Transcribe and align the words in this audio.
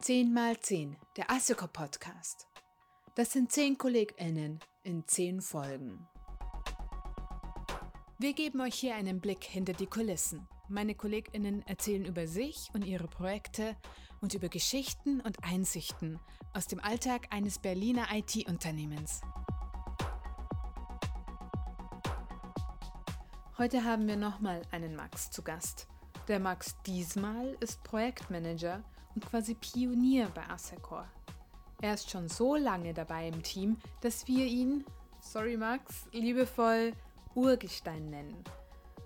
10 0.00 0.32
mal 0.32 0.56
10, 0.56 0.96
der 1.16 1.28
ASSECO 1.28 1.66
Podcast. 1.66 2.46
Das 3.16 3.32
sind 3.32 3.50
10 3.50 3.78
KollegInnen 3.78 4.60
in 4.84 5.06
10 5.08 5.40
Folgen. 5.40 6.06
Wir 8.16 8.32
geben 8.32 8.60
euch 8.60 8.76
hier 8.76 8.94
einen 8.94 9.20
Blick 9.20 9.42
hinter 9.42 9.72
die 9.72 9.88
Kulissen. 9.88 10.46
Meine 10.68 10.94
KollegInnen 10.94 11.66
erzählen 11.66 12.04
über 12.04 12.28
sich 12.28 12.70
und 12.74 12.86
ihre 12.86 13.08
Projekte 13.08 13.76
und 14.20 14.34
über 14.34 14.48
Geschichten 14.48 15.20
und 15.20 15.42
Einsichten 15.42 16.20
aus 16.54 16.68
dem 16.68 16.78
Alltag 16.78 17.26
eines 17.30 17.58
Berliner 17.58 18.06
IT-Unternehmens. 18.12 19.20
Heute 23.58 23.84
haben 23.84 24.06
wir 24.06 24.16
nochmal 24.16 24.62
einen 24.70 24.94
Max 24.94 25.32
zu 25.32 25.42
Gast. 25.42 25.88
Der 26.28 26.38
Max 26.38 26.76
diesmal 26.86 27.56
ist 27.58 27.82
Projektmanager 27.82 28.84
und 29.18 29.26
quasi 29.28 29.54
Pionier 29.54 30.30
bei 30.32 30.48
Assecor. 30.48 31.04
Er 31.82 31.94
ist 31.94 32.08
schon 32.08 32.28
so 32.28 32.54
lange 32.54 32.94
dabei 32.94 33.26
im 33.26 33.42
Team, 33.42 33.76
dass 34.00 34.28
wir 34.28 34.46
ihn, 34.46 34.84
sorry 35.20 35.56
Max, 35.56 36.06
liebevoll 36.12 36.92
Urgestein 37.34 38.10
nennen. 38.10 38.44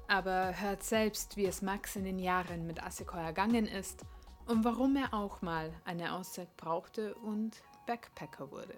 Aber 0.08 0.52
hört 0.60 0.82
selbst, 0.82 1.38
wie 1.38 1.46
es 1.46 1.62
Max 1.62 1.96
in 1.96 2.04
den 2.04 2.18
Jahren 2.18 2.66
mit 2.66 2.82
Assecor 2.82 3.20
ergangen 3.20 3.66
ist 3.66 4.04
und 4.44 4.64
warum 4.64 4.96
er 4.96 5.14
auch 5.14 5.40
mal 5.40 5.72
eine 5.86 6.12
Auszeit 6.12 6.54
brauchte 6.58 7.14
und 7.14 7.62
Backpacker 7.86 8.50
wurde. 8.50 8.76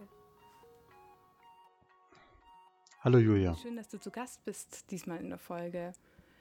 Hallo 3.00 3.18
Julia. 3.18 3.56
Schön, 3.56 3.74
dass 3.74 3.88
du 3.88 3.98
zu 3.98 4.12
Gast 4.12 4.44
bist 4.44 4.88
diesmal 4.92 5.18
in 5.18 5.30
der 5.30 5.38
Folge. 5.38 5.94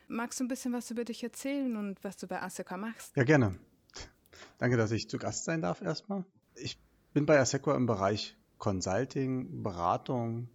Magst 0.07 0.39
du 0.39 0.43
ein 0.43 0.49
bisschen 0.49 0.71
was 0.71 0.91
über 0.91 1.03
dich 1.03 1.23
erzählen 1.23 1.77
und 1.77 2.03
was 2.03 2.15
du 2.17 2.27
bei 2.27 2.43
Asseco 2.43 2.77
machst? 2.77 3.15
Ja, 3.15 3.23
gerne. 3.23 3.57
Danke, 4.57 4.77
dass 4.77 4.91
ich 4.91 5.09
zu 5.09 5.17
Gast 5.17 5.45
sein 5.45 5.61
darf 5.61 5.81
erstmal. 5.81 6.23
Ich 6.55 6.77
bin 7.13 7.25
bei 7.25 7.39
Asseco 7.39 7.73
im 7.73 7.85
Bereich 7.85 8.35
Consulting, 8.57 9.63
Beratung, 9.63 10.49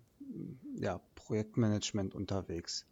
ja, 0.77 1.01
Projektmanagement 1.15 2.15
unterwegs. 2.15 2.87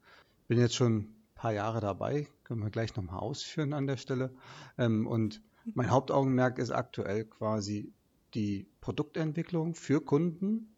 Bin 0.49 0.59
jetzt 0.59 0.75
schon 0.75 0.97
ein 0.97 1.17
paar 1.35 1.53
Jahre 1.53 1.81
dabei, 1.81 2.29
können 2.45 2.63
wir 2.63 2.71
gleich 2.71 2.95
nochmal 2.97 3.21
ausführen 3.21 3.73
an 3.73 3.87
der 3.87 3.97
Stelle. 3.97 4.31
Ähm, 4.79 5.07
und 5.07 5.41
mein 5.75 5.91
Hauptaugenmerk 5.91 6.59
ist 6.59 6.71
aktuell 6.71 7.25
quasi 7.25 7.93
die 8.35 8.67
Produktentwicklung 8.81 9.75
für 9.75 10.01
Kunden 10.01 10.77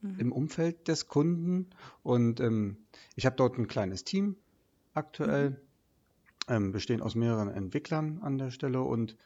mhm. 0.00 0.18
im 0.18 0.32
Umfeld 0.32 0.88
des 0.88 1.08
Kunden. 1.08 1.70
Und 2.02 2.40
ähm, 2.40 2.76
ich 3.16 3.26
habe 3.26 3.36
dort 3.36 3.58
ein 3.58 3.66
kleines 3.66 4.04
Team, 4.04 4.36
aktuell, 4.94 5.50
mhm. 5.50 5.56
ähm, 6.48 6.72
bestehen 6.72 7.02
aus 7.02 7.14
mehreren 7.14 7.48
Entwicklern 7.48 8.20
an 8.22 8.38
der 8.38 8.50
Stelle 8.50 8.82
und 8.82 9.16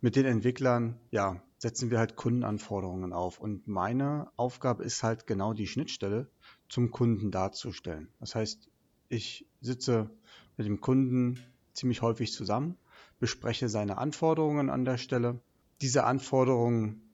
mit 0.00 0.16
den 0.16 0.26
Entwicklern, 0.26 0.98
ja, 1.10 1.42
setzen 1.58 1.90
wir 1.90 1.98
halt 1.98 2.16
Kundenanforderungen 2.16 3.12
auf. 3.12 3.40
Und 3.40 3.66
meine 3.66 4.30
Aufgabe 4.36 4.84
ist 4.84 5.02
halt 5.02 5.26
genau 5.26 5.52
die 5.52 5.66
Schnittstelle 5.66 6.30
zum 6.68 6.90
Kunden 6.90 7.30
darzustellen. 7.30 8.08
Das 8.20 8.34
heißt, 8.34 8.70
ich 9.08 9.46
sitze 9.60 10.10
mit 10.56 10.66
dem 10.66 10.80
Kunden 10.80 11.38
ziemlich 11.72 12.02
häufig 12.02 12.32
zusammen, 12.32 12.76
bespreche 13.18 13.68
seine 13.68 13.98
Anforderungen 13.98 14.70
an 14.70 14.84
der 14.84 14.98
Stelle. 14.98 15.40
Diese 15.80 16.04
Anforderungen, 16.04 17.12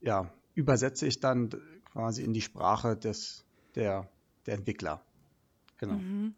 ja, 0.00 0.32
übersetze 0.54 1.06
ich 1.06 1.20
dann 1.20 1.50
quasi 1.92 2.22
in 2.22 2.32
die 2.32 2.40
Sprache 2.40 2.96
des, 2.96 3.44
der, 3.74 4.10
der 4.46 4.54
Entwickler. 4.54 5.04
Genau. 5.78 5.94
Mhm. 5.94 6.34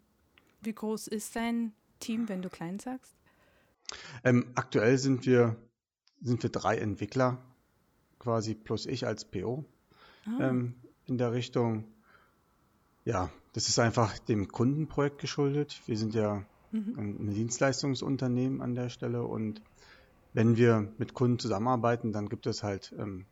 Wie 0.61 0.73
groß 0.73 1.07
ist 1.07 1.35
dein 1.35 1.73
Team, 1.99 2.27
wenn 2.27 2.41
du 2.41 2.49
klein 2.49 2.79
sagst? 2.79 3.18
Ähm, 4.23 4.51
aktuell 4.55 4.97
sind 4.97 5.25
wir, 5.25 5.55
sind 6.21 6.43
wir 6.43 6.49
drei 6.49 6.77
Entwickler, 6.77 7.37
quasi 8.19 8.55
plus 8.55 8.85
ich 8.85 9.05
als 9.05 9.25
PO 9.25 9.65
ah. 10.25 10.49
ähm, 10.49 10.75
in 11.05 11.17
der 11.17 11.31
Richtung. 11.33 11.85
Ja, 13.05 13.29
das 13.53 13.67
ist 13.69 13.79
einfach 13.79 14.19
dem 14.19 14.47
Kundenprojekt 14.47 15.19
geschuldet. 15.19 15.81
Wir 15.85 15.97
sind 15.97 16.13
ja 16.13 16.45
mhm. 16.71 16.95
ein 16.97 17.33
Dienstleistungsunternehmen 17.33 18.61
an 18.61 18.75
der 18.75 18.89
Stelle 18.89 19.23
und 19.23 19.61
wenn 20.33 20.57
wir 20.57 20.93
mit 20.97 21.13
Kunden 21.13 21.39
zusammenarbeiten, 21.39 22.13
dann 22.13 22.29
gibt 22.29 22.45
es 22.45 22.61
halt 22.61 22.93
ähm, 22.97 23.25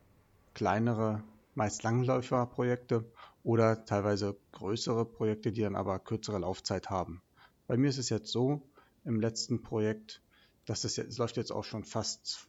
kleinere, 0.54 1.22
meist 1.54 1.84
Langläuferprojekte 1.84 3.04
oder 3.44 3.84
teilweise 3.84 4.36
größere 4.52 5.04
Projekte, 5.04 5.52
die 5.52 5.62
dann 5.62 5.76
aber 5.76 5.98
kürzere 6.00 6.38
Laufzeit 6.38 6.90
haben. 6.90 7.22
Bei 7.68 7.76
mir 7.76 7.88
ist 7.88 7.98
es 7.98 8.08
jetzt 8.08 8.32
so, 8.32 8.62
im 9.04 9.20
letzten 9.20 9.62
Projekt, 9.62 10.20
das 10.68 10.82
jetzt, 10.82 10.98
es 10.98 11.18
läuft 11.18 11.36
jetzt 11.36 11.50
auch 11.50 11.64
schon 11.64 11.84
fast 11.84 12.48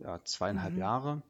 ja, 0.00 0.22
zweieinhalb 0.24 0.74
mhm. 0.74 0.80
Jahre 0.80 1.22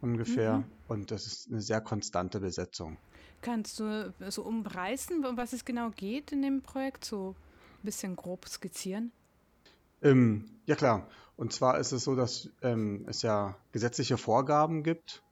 ungefähr 0.00 0.58
mhm. 0.58 0.64
und 0.88 1.10
das 1.10 1.26
ist 1.26 1.50
eine 1.50 1.60
sehr 1.60 1.80
konstante 1.80 2.40
Besetzung. 2.40 2.98
Kannst 3.40 3.80
du 3.80 4.12
so 4.28 4.42
umreißen, 4.42 5.24
um 5.24 5.36
was 5.36 5.52
es 5.52 5.64
genau 5.64 5.90
geht 5.90 6.32
in 6.32 6.42
dem 6.42 6.62
Projekt, 6.62 7.04
so 7.04 7.34
ein 7.78 7.84
bisschen 7.84 8.16
grob 8.16 8.48
skizzieren? 8.48 9.12
Ähm, 10.02 10.46
ja 10.66 10.76
klar. 10.76 11.08
Und 11.36 11.52
zwar 11.52 11.78
ist 11.78 11.92
es 11.92 12.04
so, 12.04 12.14
dass 12.14 12.50
ähm, 12.62 13.04
es 13.08 13.22
ja 13.22 13.56
gesetzliche 13.72 14.16
Vorgaben 14.16 14.82
gibt, 14.82 15.22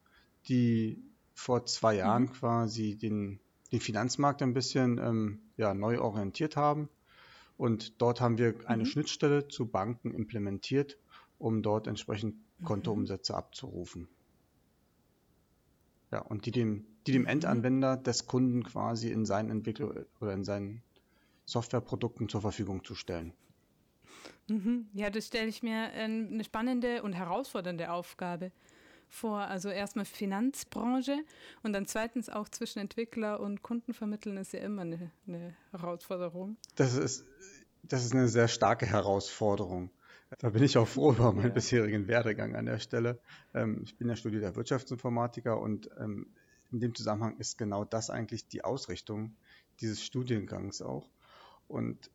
die 0.49 1.03
vor 1.35 1.65
zwei 1.67 1.95
Jahren 1.97 2.25
mhm. 2.25 2.33
quasi 2.33 2.97
den, 2.97 3.39
den 3.71 3.81
Finanzmarkt 3.81 4.43
ein 4.43 4.55
bisschen 4.55 4.99
ähm, 4.99 5.41
ja, 5.57 5.75
neu 5.75 6.01
orientiert 6.01 6.57
haben. 6.57 6.89
Und 7.63 8.03
dort 8.03 8.21
haben 8.21 8.39
wir 8.39 8.57
eine 8.67 8.83
mhm. 8.83 8.87
Schnittstelle 8.87 9.47
zu 9.47 9.67
Banken 9.67 10.13
implementiert, 10.13 10.99
um 11.39 11.63
dort 11.63 11.87
entsprechend 11.87 12.35
mhm. 12.59 12.65
Kontoumsätze 12.65 13.37
abzurufen. 13.37 14.09
Ja, 16.11 16.23
und 16.23 16.45
die 16.45 16.51
dem, 16.51 16.85
die 17.07 17.13
dem 17.13 17.23
mhm. 17.23 17.29
Endanwender 17.29 17.97
des 17.97 18.27
Kunden 18.27 18.65
quasi 18.65 19.13
in 19.13 19.25
seinen 19.25 19.49
Entwicklung 19.51 19.93
oder 20.21 20.33
in 20.33 20.43
seinen 20.43 20.83
Softwareprodukten 21.45 22.29
zur 22.29 22.41
Verfügung 22.41 22.83
zu 22.83 22.97
stellen. 22.97 23.33
Mhm. 24.49 24.89
Ja, 24.93 25.09
das 25.11 25.29
stelle 25.29 25.47
ich 25.47 25.63
mir 25.63 25.85
eine 25.93 26.43
spannende 26.43 27.05
und 27.05 27.13
herausfordernde 27.13 27.93
Aufgabe 27.93 28.51
vor. 29.13 29.41
Also 29.41 29.69
erstmal 29.69 30.05
Finanzbranche 30.05 31.19
und 31.63 31.73
dann 31.73 31.87
zweitens 31.87 32.29
auch 32.29 32.49
zwischen 32.49 32.79
Entwickler 32.81 33.41
und 33.41 33.63
Kunden 33.63 33.95
vermitteln 33.95 34.37
ist 34.37 34.53
ja 34.53 34.61
immer 34.61 34.83
eine, 34.83 35.11
eine 35.27 35.55
Herausforderung. 35.71 36.57
Das 36.75 36.95
ist, 36.95 37.25
das 37.83 38.05
ist 38.05 38.13
eine 38.13 38.29
sehr 38.29 38.49
starke 38.49 38.87
Herausforderung. 38.87 39.91
Da 40.39 40.49
bin 40.49 40.63
ich 40.63 40.79
auch 40.79 40.89
froh 40.89 41.13
über 41.13 41.33
meinen 41.33 41.49
ja. 41.49 41.53
bisherigen 41.53 42.09
Werdegang 42.09 42.57
an 42.57 42.67
der 42.67 42.79
Stelle. 42.79 43.19
Ähm, 43.55 43.83
ich 43.85 43.97
bin 43.97 44.09
ja 44.09 44.17
studierter 44.17 44.57
Wirtschaftsinformatiker 44.57 45.61
und 45.61 45.91
ähm, 45.99 46.27
in 46.73 46.81
dem 46.81 46.95
Zusammenhang 46.95 47.37
ist 47.37 47.59
genau 47.59 47.85
das 47.85 48.09
eigentlich 48.09 48.49
die 48.49 48.65
Ausrichtung 48.65 49.37
dieses 49.81 50.03
Studiengangs 50.03 50.81
auch. 50.81 51.11
Und 51.69 52.11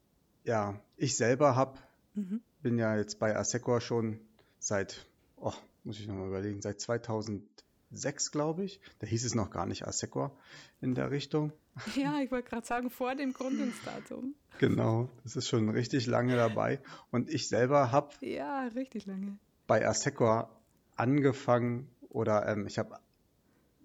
ja, 0.45 0.79
ich 0.95 1.15
selber 1.15 1.55
habe, 1.55 1.77
mhm. 2.15 2.41
bin 2.63 2.79
ja 2.79 2.97
jetzt 2.97 3.19
bei 3.19 3.35
Assecor 3.35 3.81
schon 3.81 4.19
seit 4.59 5.05
oh, 5.35 5.53
muss 5.87 5.99
ich 5.99 6.07
nochmal 6.07 6.27
überlegen, 6.27 6.61
seit 6.61 6.81
2006, 6.81 8.31
glaube 8.31 8.65
ich. 8.65 8.81
Da 8.99 9.07
hieß 9.07 9.23
es 9.23 9.33
noch 9.33 9.49
gar 9.49 9.65
nicht 9.65 9.87
Assecor 9.87 10.37
in 10.81 10.93
der 10.93 11.09
Richtung. 11.09 11.53
Ja, 11.95 12.19
ich 12.21 12.31
wollte 12.31 12.49
gerade 12.49 12.65
sagen, 12.65 12.89
vor 12.89 13.13
dem 13.13 13.33
Gründungsdatum. 13.33 14.33
Genau, 14.57 15.09
das 15.23 15.35
ist 15.35 15.47
schon 15.47 15.69
richtig 15.69 16.07
lange 16.07 16.35
dabei. 16.35 16.79
Und 17.11 17.29
ich 17.29 17.47
selber 17.47 17.91
habe 17.91 18.09
ja, 18.21 18.67
richtig 18.75 19.05
lange. 19.05 19.37
bei 19.67 19.87
Assecor 19.87 20.49
angefangen 20.95 21.87
oder 22.09 22.47
ähm, 22.47 22.65
ich 22.65 22.79
habe 22.79 22.99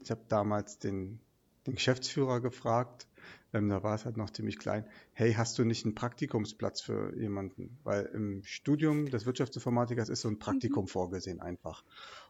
ich 0.00 0.10
hab 0.10 0.26
damals 0.30 0.78
den, 0.78 1.20
den 1.66 1.74
Geschäftsführer 1.74 2.40
gefragt, 2.40 3.06
ähm, 3.52 3.68
da 3.68 3.82
war 3.82 3.94
es 3.94 4.04
halt 4.04 4.16
noch 4.16 4.30
ziemlich 4.30 4.58
klein, 4.58 4.86
hey, 5.12 5.34
hast 5.34 5.58
du 5.58 5.64
nicht 5.64 5.84
einen 5.84 5.94
Praktikumsplatz 5.94 6.80
für 6.80 7.14
jemanden? 7.16 7.78
Weil 7.84 8.06
im 8.06 8.42
Studium 8.44 9.10
des 9.10 9.26
Wirtschaftsinformatikers 9.26 10.08
ist 10.08 10.22
so 10.22 10.28
ein 10.28 10.38
Praktikum 10.38 10.84
mhm. 10.84 10.88
vorgesehen 10.88 11.40
einfach. 11.40 11.84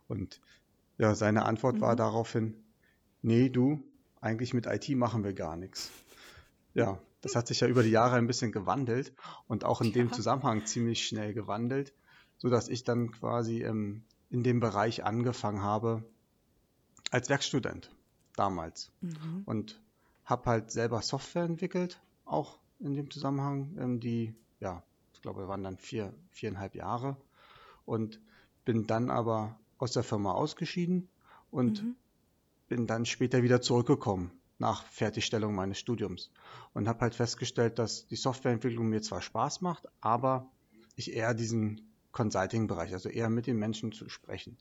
Und 0.08 0.40
ja, 0.98 1.14
seine 1.14 1.44
Antwort 1.44 1.76
mhm. 1.76 1.80
war 1.80 1.96
daraufhin, 1.96 2.56
nee, 3.22 3.48
du, 3.48 3.82
eigentlich 4.20 4.54
mit 4.54 4.66
IT 4.66 4.88
machen 4.90 5.24
wir 5.24 5.32
gar 5.32 5.56
nichts. 5.56 5.90
Ja, 6.74 6.98
das 7.20 7.36
hat 7.36 7.46
sich 7.46 7.60
ja 7.60 7.68
über 7.68 7.82
die 7.82 7.90
Jahre 7.90 8.16
ein 8.16 8.26
bisschen 8.26 8.50
gewandelt 8.50 9.12
und 9.46 9.64
auch 9.64 9.80
in 9.80 9.88
ja. 9.88 9.94
dem 9.94 10.12
Zusammenhang 10.12 10.66
ziemlich 10.66 11.06
schnell 11.06 11.34
gewandelt, 11.34 11.92
so 12.36 12.48
dass 12.48 12.68
ich 12.68 12.82
dann 12.82 13.12
quasi 13.12 13.62
ähm, 13.62 14.04
in 14.30 14.42
dem 14.42 14.58
Bereich 14.58 15.04
angefangen 15.04 15.62
habe 15.62 16.02
als 17.10 17.28
Werkstudent 17.28 17.94
damals. 18.34 18.90
Mhm. 19.00 19.42
Und 19.44 19.80
habe 20.32 20.50
halt 20.50 20.70
selber 20.70 21.02
Software 21.02 21.44
entwickelt, 21.44 22.00
auch 22.24 22.58
in 22.80 22.96
dem 22.96 23.10
Zusammenhang, 23.10 23.76
ähm, 23.78 24.00
die, 24.00 24.34
ja, 24.60 24.82
ich 25.12 25.20
glaube, 25.22 25.46
waren 25.46 25.62
dann 25.62 25.76
vier, 25.76 26.12
viereinhalb 26.30 26.74
Jahre 26.74 27.16
und 27.84 28.18
bin 28.64 28.86
dann 28.86 29.10
aber 29.10 29.58
aus 29.78 29.92
der 29.92 30.02
Firma 30.02 30.32
ausgeschieden 30.32 31.08
und 31.50 31.82
mhm. 31.82 31.96
bin 32.68 32.86
dann 32.86 33.04
später 33.04 33.42
wieder 33.42 33.60
zurückgekommen 33.60 34.32
nach 34.58 34.84
Fertigstellung 34.84 35.54
meines 35.54 35.78
Studiums 35.78 36.30
und 36.72 36.88
habe 36.88 37.00
halt 37.00 37.14
festgestellt, 37.14 37.78
dass 37.78 38.06
die 38.06 38.16
Softwareentwicklung 38.16 38.88
mir 38.88 39.02
zwar 39.02 39.20
Spaß 39.20 39.60
macht, 39.60 39.86
aber 40.00 40.50
ich 40.96 41.12
eher 41.12 41.34
diesen 41.34 41.92
Consulting-Bereich, 42.12 42.92
also 42.92 43.08
eher 43.08 43.28
mit 43.28 43.46
den 43.46 43.58
Menschen 43.58 43.92
zu 43.92 44.08
sprechen. 44.08 44.56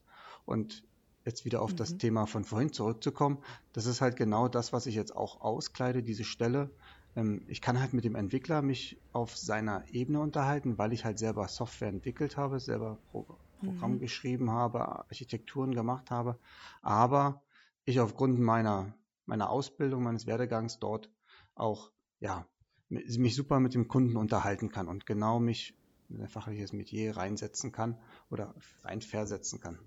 Und 0.46 0.84
jetzt 1.26 1.46
wieder 1.46 1.62
auf 1.62 1.74
mhm. 1.74 1.78
das 1.78 1.98
Thema 1.98 2.26
von 2.26 2.44
vorhin 2.44 2.74
zurückzukommen, 2.74 3.40
das 3.74 3.86
ist 3.86 4.02
halt 4.02 4.16
genau 4.16 4.48
das, 4.48 4.74
was 4.74 4.86
ich 4.86 4.96
jetzt 4.96 5.16
auch 5.16 5.42
auskleide, 5.42 6.04
diese 6.04 6.24
Stelle. 6.24 6.70
Ähm, 7.16 7.44
ich 7.48 7.62
kann 7.62 7.80
halt 7.80 7.94
mit 7.94 8.04
dem 8.04 8.16
Entwickler 8.16 8.62
mich 8.62 9.00
auf 9.14 9.38
seiner 9.38 9.84
Ebene 9.92 10.20
unterhalten, 10.20 10.78
weil 10.78 10.94
ich 10.94 11.06
halt 11.06 11.20
selber 11.20 11.48
Software 11.48 11.90
entwickelt 11.90 12.38
habe, 12.38 12.60
selber 12.60 12.98
Pro 13.12 13.26
Programm 13.62 13.94
mhm. 13.94 14.00
geschrieben 14.00 14.50
habe, 14.50 14.88
Architekturen 14.88 15.76
gemacht 15.76 16.10
habe, 16.10 16.40
aber 16.82 17.44
ich 17.86 18.00
aufgrund 18.00 18.40
meiner, 18.40 18.96
meiner 19.28 19.52
Ausbildung, 19.52 20.02
meines 20.02 20.26
Werdegangs 20.26 20.80
dort 20.80 21.12
auch, 21.54 21.92
ja, 22.20 22.48
mich 22.90 23.36
super 23.36 23.60
mit 23.60 23.74
dem 23.74 23.88
Kunden 23.88 24.18
unterhalten 24.18 24.70
kann 24.70 24.88
und 24.88 25.06
genau 25.06 25.40
mich 25.40 25.78
in 26.10 26.22
ein 26.22 26.28
fachliches 26.28 26.74
Metier 26.74 27.16
reinsetzen 27.16 27.72
kann 27.72 27.98
oder 28.30 28.54
reinversetzen 28.84 29.62
kann. 29.62 29.80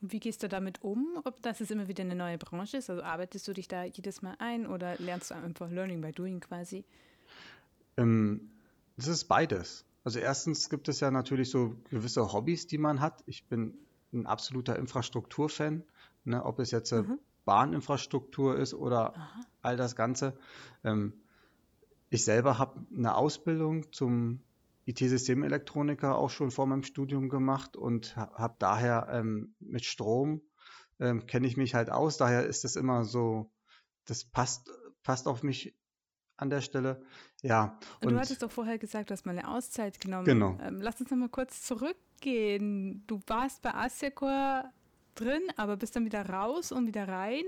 Wie 0.00 0.20
gehst 0.20 0.42
du 0.42 0.48
damit 0.48 0.82
um, 0.82 1.18
ob 1.24 1.40
das 1.42 1.60
es 1.60 1.70
immer 1.70 1.88
wieder 1.88 2.04
eine 2.04 2.14
neue 2.14 2.38
Branche 2.38 2.76
ist? 2.76 2.90
Also 2.90 3.02
arbeitest 3.02 3.48
du 3.48 3.52
dich 3.52 3.66
da 3.68 3.84
jedes 3.84 4.22
Mal 4.22 4.36
ein 4.38 4.66
oder 4.66 4.96
lernst 4.98 5.30
du 5.30 5.34
einfach 5.34 5.70
Learning 5.70 6.00
by 6.00 6.12
Doing 6.12 6.40
quasi? 6.40 6.84
Ähm, 7.96 8.50
das 8.96 9.08
ist 9.08 9.24
beides. 9.24 9.84
Also 10.04 10.18
erstens 10.18 10.68
gibt 10.68 10.88
es 10.88 11.00
ja 11.00 11.10
natürlich 11.10 11.50
so 11.50 11.76
gewisse 11.90 12.32
Hobbys, 12.32 12.66
die 12.66 12.78
man 12.78 13.00
hat. 13.00 13.24
Ich 13.26 13.46
bin 13.46 13.74
ein 14.12 14.26
absoluter 14.26 14.76
Infrastrukturfan, 14.76 15.82
ne, 16.24 16.44
ob 16.44 16.58
es 16.58 16.70
jetzt 16.70 16.92
mhm. 16.92 17.18
Bahninfrastruktur 17.44 18.56
ist 18.56 18.74
oder 18.74 19.16
Aha. 19.16 19.40
all 19.62 19.76
das 19.76 19.96
Ganze. 19.96 20.38
Ähm, 20.84 21.14
ich 22.10 22.24
selber 22.24 22.58
habe 22.58 22.86
eine 22.96 23.16
Ausbildung 23.16 23.92
zum 23.92 24.40
IT-Systemelektroniker 24.86 26.16
auch 26.16 26.30
schon 26.30 26.50
vor 26.50 26.66
meinem 26.66 26.84
Studium 26.84 27.28
gemacht 27.28 27.76
und 27.76 28.16
habe 28.16 28.56
daher 28.58 29.08
ähm, 29.10 29.54
mit 29.58 29.84
Strom 29.84 30.42
ähm, 31.00 31.26
kenne 31.26 31.46
ich 31.46 31.56
mich 31.56 31.74
halt 31.74 31.90
aus. 31.90 32.16
Daher 32.16 32.46
ist 32.46 32.64
das 32.64 32.76
immer 32.76 33.04
so, 33.04 33.52
das 34.04 34.24
passt, 34.24 34.70
passt 35.02 35.26
auf 35.26 35.42
mich 35.42 35.76
an 36.36 36.50
der 36.50 36.60
Stelle. 36.60 37.02
Ja. 37.42 37.78
Und 38.02 38.12
du 38.12 38.18
hattest 38.18 38.42
doch 38.42 38.50
vorher 38.50 38.78
gesagt, 38.78 39.10
du 39.10 39.12
hast 39.12 39.26
mal 39.26 39.32
eine 39.36 39.48
Auszeit 39.48 40.00
genommen. 40.00 40.24
Genau. 40.24 40.58
Ähm, 40.62 40.80
lass 40.80 41.00
uns 41.00 41.10
noch 41.10 41.18
mal 41.18 41.28
kurz 41.28 41.62
zurückgehen. 41.62 43.04
Du 43.06 43.20
warst 43.26 43.62
bei 43.62 43.74
Assecor 43.74 44.70
drin, 45.14 45.42
aber 45.56 45.76
bist 45.76 45.96
dann 45.96 46.04
wieder 46.04 46.28
raus 46.28 46.72
und 46.72 46.86
wieder 46.86 47.08
rein. 47.08 47.44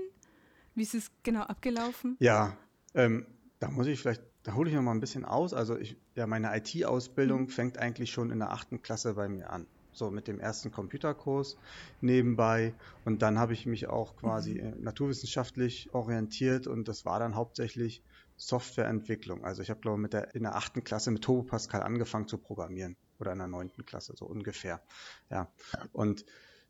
Wie 0.75 0.83
ist 0.83 0.95
es 0.95 1.11
genau 1.23 1.41
abgelaufen? 1.41 2.17
Ja, 2.19 2.57
ähm, 2.93 3.25
da 3.59 3.69
muss 3.69 3.87
ich 3.87 3.99
vielleicht 3.99 4.23
da 4.49 4.55
hole 4.55 4.67
ich 4.67 4.75
noch 4.75 4.81
mal 4.81 4.95
ein 4.95 4.99
bisschen 4.99 5.25
aus. 5.25 5.53
Also 5.53 5.77
ich, 5.77 5.95
ja, 6.15 6.25
meine 6.25 6.57
IT-Ausbildung 6.57 7.41
mhm. 7.41 7.49
fängt 7.49 7.77
eigentlich 7.77 8.09
schon 8.09 8.31
in 8.31 8.39
der 8.39 8.49
achten 8.49 8.81
Klasse 8.81 9.13
bei 9.13 9.29
mir 9.29 9.51
an. 9.51 9.67
So 9.91 10.09
mit 10.09 10.27
dem 10.27 10.39
ersten 10.39 10.71
Computerkurs 10.71 11.55
nebenbei. 12.01 12.73
Und 13.05 13.21
dann 13.21 13.37
habe 13.37 13.53
ich 13.53 13.67
mich 13.67 13.87
auch 13.89 14.15
quasi 14.15 14.59
mhm. 14.59 14.81
naturwissenschaftlich 14.81 15.93
orientiert 15.93 16.65
und 16.65 16.87
das 16.87 17.05
war 17.05 17.19
dann 17.19 17.35
hauptsächlich 17.35 18.01
Softwareentwicklung. 18.37 19.45
Also 19.45 19.61
ich 19.61 19.69
habe, 19.69 19.81
glaube 19.81 19.97
ich, 19.97 20.01
mit 20.01 20.13
der, 20.13 20.33
in 20.33 20.41
der 20.41 20.55
achten 20.55 20.83
Klasse 20.83 21.11
mit 21.11 21.23
Turbo 21.23 21.43
Pascal 21.43 21.83
angefangen 21.83 22.27
zu 22.27 22.39
programmieren. 22.39 22.95
Oder 23.19 23.33
in 23.33 23.37
der 23.37 23.47
neunten 23.47 23.85
Klasse, 23.85 24.13
so 24.15 24.25
ungefähr. 24.25 24.81
Ja. 25.29 25.51
Und 25.91 26.25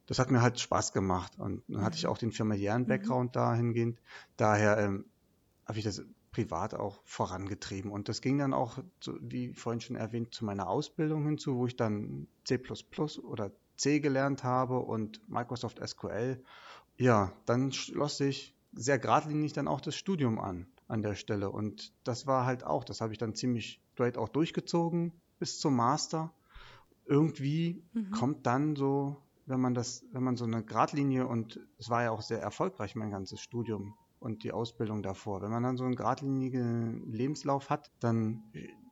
das 0.05 0.19
hat 0.19 0.31
mir 0.31 0.41
halt 0.41 0.59
Spaß 0.59 0.91
gemacht. 0.91 1.39
Und 1.39 1.63
dann 1.69 1.81
hatte 1.81 1.95
ich 1.95 2.03
mhm. 2.03 2.09
auch 2.09 2.17
den 2.17 2.33
familiären 2.33 2.81
mhm. 2.81 2.87
Background 2.87 3.37
dahingehend. 3.37 4.01
Daher 4.35 4.79
ähm, 4.79 5.05
habe 5.65 5.77
ich 5.77 5.85
das 5.85 6.03
privat 6.31 6.73
auch 6.73 7.01
vorangetrieben. 7.03 7.91
Und 7.91 8.09
das 8.09 8.21
ging 8.21 8.37
dann 8.37 8.53
auch, 8.53 8.79
wie 9.21 9.53
vorhin 9.53 9.81
schon 9.81 9.95
erwähnt, 9.95 10.33
zu 10.33 10.45
meiner 10.45 10.69
Ausbildung 10.69 11.25
hinzu, 11.25 11.55
wo 11.55 11.67
ich 11.67 11.75
dann 11.75 12.27
C 12.43 12.59
oder 13.23 13.51
C 13.77 13.99
gelernt 13.99 14.43
habe 14.43 14.79
und 14.79 15.27
Microsoft 15.29 15.79
SQL. 15.85 16.43
Ja, 16.97 17.33
dann 17.45 17.71
schloss 17.71 18.17
sich 18.17 18.55
sehr 18.73 18.99
geradlinig 18.99 19.53
dann 19.53 19.67
auch 19.67 19.81
das 19.81 19.95
Studium 19.95 20.39
an 20.39 20.67
an 20.89 21.01
der 21.03 21.15
Stelle. 21.15 21.51
Und 21.51 21.93
das 22.03 22.27
war 22.27 22.45
halt 22.45 22.63
auch, 22.63 22.83
das 22.83 22.99
habe 22.99 23.13
ich 23.13 23.19
dann 23.19 23.35
ziemlich 23.35 23.79
straight 23.93 24.17
auch 24.17 24.27
durchgezogen 24.27 25.13
bis 25.37 25.59
zum 25.59 25.75
Master. 25.75 26.33
Irgendwie 27.05 27.83
mhm. 27.93 28.11
kommt 28.11 28.45
dann 28.45 28.75
so, 28.75 29.17
wenn 29.45 29.61
man 29.61 29.73
das, 29.73 30.03
wenn 30.11 30.23
man 30.23 30.35
so 30.35 30.45
eine 30.45 30.63
Gradlinie 30.63 31.27
und 31.27 31.59
es 31.77 31.89
war 31.89 32.03
ja 32.03 32.11
auch 32.11 32.21
sehr 32.21 32.41
erfolgreich, 32.41 32.95
mein 32.95 33.11
ganzes 33.11 33.39
Studium, 33.39 33.95
und 34.19 34.43
die 34.43 34.51
Ausbildung 34.51 35.01
davor. 35.01 35.41
Wenn 35.41 35.51
man 35.51 35.63
dann 35.63 35.77
so 35.77 35.83
einen 35.83 35.95
geradlinigen 35.95 37.11
Lebenslauf 37.11 37.69
hat, 37.69 37.91
dann 37.99 38.43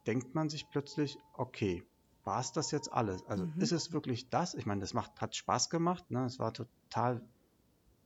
denkt 0.06 0.35
man 0.35 0.50
sich 0.50 0.69
plötzlich, 0.69 1.18
okay, 1.33 1.83
war 2.24 2.39
es 2.39 2.51
das 2.51 2.71
jetzt 2.71 2.91
alles? 2.91 3.25
Also 3.25 3.45
mhm. 3.45 3.62
ist 3.62 3.71
es 3.71 3.94
wirklich 3.94 4.29
das? 4.29 4.53
Ich 4.53 4.65
meine, 4.65 4.81
das 4.81 4.94
macht, 4.94 5.21
hat 5.21 5.35
Spaß 5.35 5.69
gemacht, 5.69 6.12
ne? 6.12 6.25
Es 6.25 6.39
war 6.39 6.53
total 6.53 7.21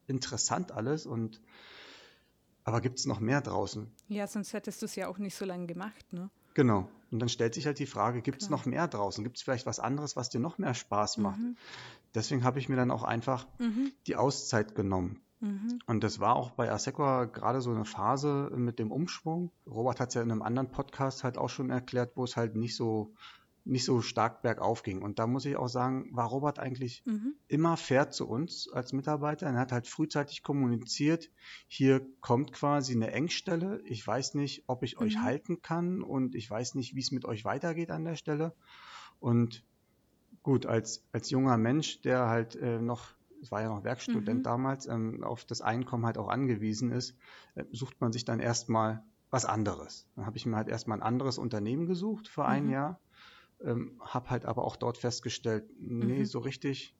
interessant 0.08 0.72
alles 0.72 1.06
und 1.06 1.42
aber 2.64 2.82
gibt 2.82 3.00
es 3.00 3.06
noch 3.06 3.20
mehr 3.20 3.42
draußen? 3.42 3.92
Ja, 4.08 4.28
sonst 4.28 4.54
hättest 4.54 4.82
du 4.82 4.86
es 4.86 4.96
ja 4.96 5.08
auch 5.08 5.18
nicht 5.18 5.36
so 5.36 5.46
lange 5.46 5.66
gemacht, 5.66 6.14
ne? 6.14 6.30
Genau. 6.54 6.90
Und 7.12 7.20
dann 7.20 7.30
stellt 7.30 7.56
sich 7.56 7.66
halt 7.66 7.80
die 7.80 7.86
Frage, 7.86 8.22
gibt 8.22 8.42
es 8.42 8.50
noch 8.50 8.66
mehr 8.66 8.88
draußen? 8.88 9.24
Gibt 9.24 9.38
es 9.38 9.44
vielleicht 9.44 9.66
was 9.66 9.80
anderes, 9.80 10.16
was 10.16 10.30
dir 10.30 10.40
noch 10.40 10.58
mehr 10.58 10.74
Spaß 10.74 11.18
macht? 11.18 11.40
Mhm. 11.40 11.58
Deswegen 12.14 12.44
habe 12.44 12.60
ich 12.60 12.70
mir 12.70 12.76
dann 12.76 12.92
auch 12.92 13.04
einfach 13.04 13.48
mhm. 13.58 13.92
die 14.06 14.16
Auszeit 14.16 14.76
genommen. 14.76 15.22
Mhm. 15.42 15.80
Und 15.88 16.04
das 16.04 16.20
war 16.20 16.36
auch 16.36 16.52
bei 16.52 16.72
Assequa 16.72 17.26
gerade 17.26 17.62
so 17.62 17.72
eine 17.72 17.86
Phase 17.86 18.52
mit 18.56 18.80
dem 18.80 18.92
Umschwung. 18.92 19.52
Robert 19.68 20.00
hat 20.00 20.10
es 20.10 20.16
ja 20.16 20.22
in 20.22 20.32
einem 20.32 20.42
anderen 20.42 20.72
Podcast 20.72 21.24
halt 21.24 21.38
auch 21.38 21.50
schon 21.50 21.70
erklärt, 21.70 22.12
wo 22.16 22.24
es 22.24 22.38
halt 22.38 22.56
nicht 22.56 22.76
so 22.76 23.14
nicht 23.64 23.86
so 23.86 24.02
stark 24.02 24.42
bergauf 24.42 24.84
ging. 24.84 25.02
Und 25.02 25.20
da 25.20 25.28
muss 25.28 25.46
ich 25.46 25.56
auch 25.56 25.68
sagen, 25.68 26.10
war 26.12 26.28
Robert 26.28 26.58
eigentlich 26.58 27.04
mhm. 27.06 27.36
immer 27.48 27.78
fair 27.78 28.10
zu 28.10 28.28
uns 28.28 28.68
als 28.72 28.92
Mitarbeiter. 28.92 29.48
Er 29.48 29.60
hat 29.60 29.72
halt 29.72 29.88
frühzeitig 29.88 30.42
kommuniziert, 30.42 31.30
hier 31.68 32.06
kommt 32.22 32.54
quasi 32.54 32.96
eine 32.96 33.12
Engstelle. 33.12 33.82
Ich 33.86 34.06
weiß 34.06 34.34
nicht, 34.34 34.64
ob 34.68 34.84
ich 34.84 34.96
mhm. 34.96 35.06
euch 35.06 35.18
halten 35.20 35.62
kann 35.62 36.02
und 36.02 36.34
ich 36.34 36.50
weiß 36.50 36.76
nicht, 36.76 36.96
wie 36.96 37.02
es 37.02 37.12
mit 37.12 37.26
euch 37.26 37.46
weitergeht 37.46 37.92
an 37.92 38.04
der 38.04 38.16
Stelle. 38.16 38.54
Und 39.20 39.64
gut, 40.42 40.66
als, 40.66 41.04
als 41.12 41.30
junger 41.30 41.58
Mensch, 41.58 42.02
der 42.02 42.28
halt 42.28 42.56
äh, 42.56 42.82
noch 42.82 43.10
es 43.42 43.52
war 43.52 43.62
ja 43.62 43.70
noch 43.70 43.84
Werkstudent 43.84 44.40
mhm. 44.40 44.44
damals, 44.44 44.88
ähm, 44.88 45.24
auf 45.24 45.46
das 45.46 45.62
Einkommen 45.62 46.06
halt 46.06 46.18
auch 46.18 46.30
angewiesen 46.30 46.92
ist, 46.92 47.18
äh, 47.56 47.66
sucht 47.72 48.00
man 48.02 48.12
sich 48.12 48.26
dann 48.26 48.40
erstmal 48.40 49.04
was 49.30 49.46
anderes. 49.46 50.08
Dann 50.16 50.26
habe 50.26 50.38
ich 50.38 50.46
mir 50.46 50.56
halt 50.56 50.68
erstmal 50.68 50.98
ein 51.00 51.04
anderes 51.04 51.38
Unternehmen 51.38 51.86
gesucht 51.86 52.28
für 52.28 52.46
ein 52.46 52.66
mhm. 52.66 52.72
Jahr, 52.72 53.00
ähm, 53.64 54.00
habe 54.02 54.30
halt 54.30 54.46
aber 54.46 54.64
auch 54.64 54.76
dort 54.76 54.98
festgestellt, 54.98 55.66
nee, 55.80 56.20
mhm. 56.20 56.26
so 56.26 56.40
richtig, 56.40 56.96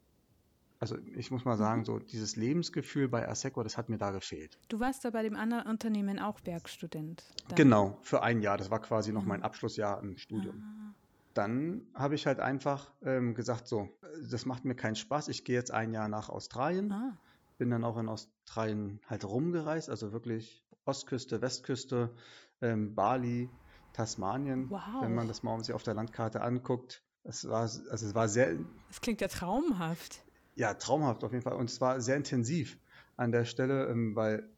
also 0.80 0.98
ich 1.16 1.30
muss 1.30 1.46
mal 1.46 1.58
sagen, 1.58 1.82
mhm. 1.82 1.86
so 1.86 2.00
dieses 2.00 2.36
Lebensgefühl 2.36 3.08
bei 3.08 3.28
Aseco, 3.28 3.62
das 3.64 3.78
hat 3.78 3.90
mir 3.90 3.98
da 3.98 4.12
gefehlt. 4.12 4.58
Du 4.70 4.80
warst 4.80 5.06
da 5.06 5.10
bei 5.12 5.24
dem 5.24 5.36
anderen 5.36 5.68
Unternehmen 5.68 6.20
auch 6.20 6.40
Werkstudent? 6.46 7.24
Dann. 7.50 7.56
Genau, 7.56 7.98
für 8.02 8.24
ein 8.24 8.42
Jahr. 8.42 8.58
Das 8.58 8.72
war 8.72 8.80
quasi 8.80 9.12
noch 9.12 9.24
mhm. 9.24 9.30
mein 9.30 9.44
Abschlussjahr 9.44 10.02
im 10.02 10.18
Studium. 10.18 10.64
Ah 10.64 11.01
dann 11.34 11.88
habe 11.94 12.16
ich 12.16 12.28
halt 12.28 12.40
einfach 12.40 12.92
ähm, 13.04 13.34
gesagt, 13.36 13.68
so, 13.68 13.90
das 14.30 14.46
macht 14.46 14.66
mir 14.66 14.76
keinen 14.76 14.96
Spaß. 14.96 15.28
Ich 15.28 15.44
gehe 15.44 15.56
jetzt 15.56 15.72
ein 15.72 15.94
Jahr 15.94 16.08
nach 16.08 16.30
Australien. 16.30 16.92
Ah. 16.92 17.18
Bin 17.58 17.70
dann 17.70 17.84
auch 17.84 17.98
in 17.98 18.10
Australien 18.10 19.00
halt 19.08 19.24
rumgereist, 19.24 19.90
also 19.90 20.12
wirklich 20.12 20.66
Ostküste, 20.86 21.42
Westküste, 21.42 22.14
ähm, 22.62 22.96
Bali, 22.96 23.50
Tasmanien, 23.94 24.70
wow. 24.70 25.02
wenn 25.02 25.14
man 25.14 25.28
das 25.28 25.44
mal 25.44 25.64
sich 25.64 25.74
auf 25.74 25.84
der 25.84 25.94
Landkarte 25.94 26.42
anguckt. 26.42 27.04
Es 27.24 27.48
war, 27.48 27.62
also 27.62 27.92
es 27.92 28.16
war 28.16 28.28
sehr. 28.28 28.56
Das 28.88 29.02
klingt 29.02 29.22
ja 29.22 29.28
traumhaft. 29.28 30.24
Ja, 30.56 30.74
traumhaft 30.74 31.24
auf 31.24 31.32
jeden 31.32 31.44
Fall. 31.44 31.54
Und 31.54 31.70
es 31.70 31.80
war 31.82 32.02
sehr 32.02 32.18
intensiv 32.18 32.80
an 33.16 33.32
der 33.32 33.46
Stelle, 33.46 33.88
ähm, 33.88 34.16
weil 34.16 34.50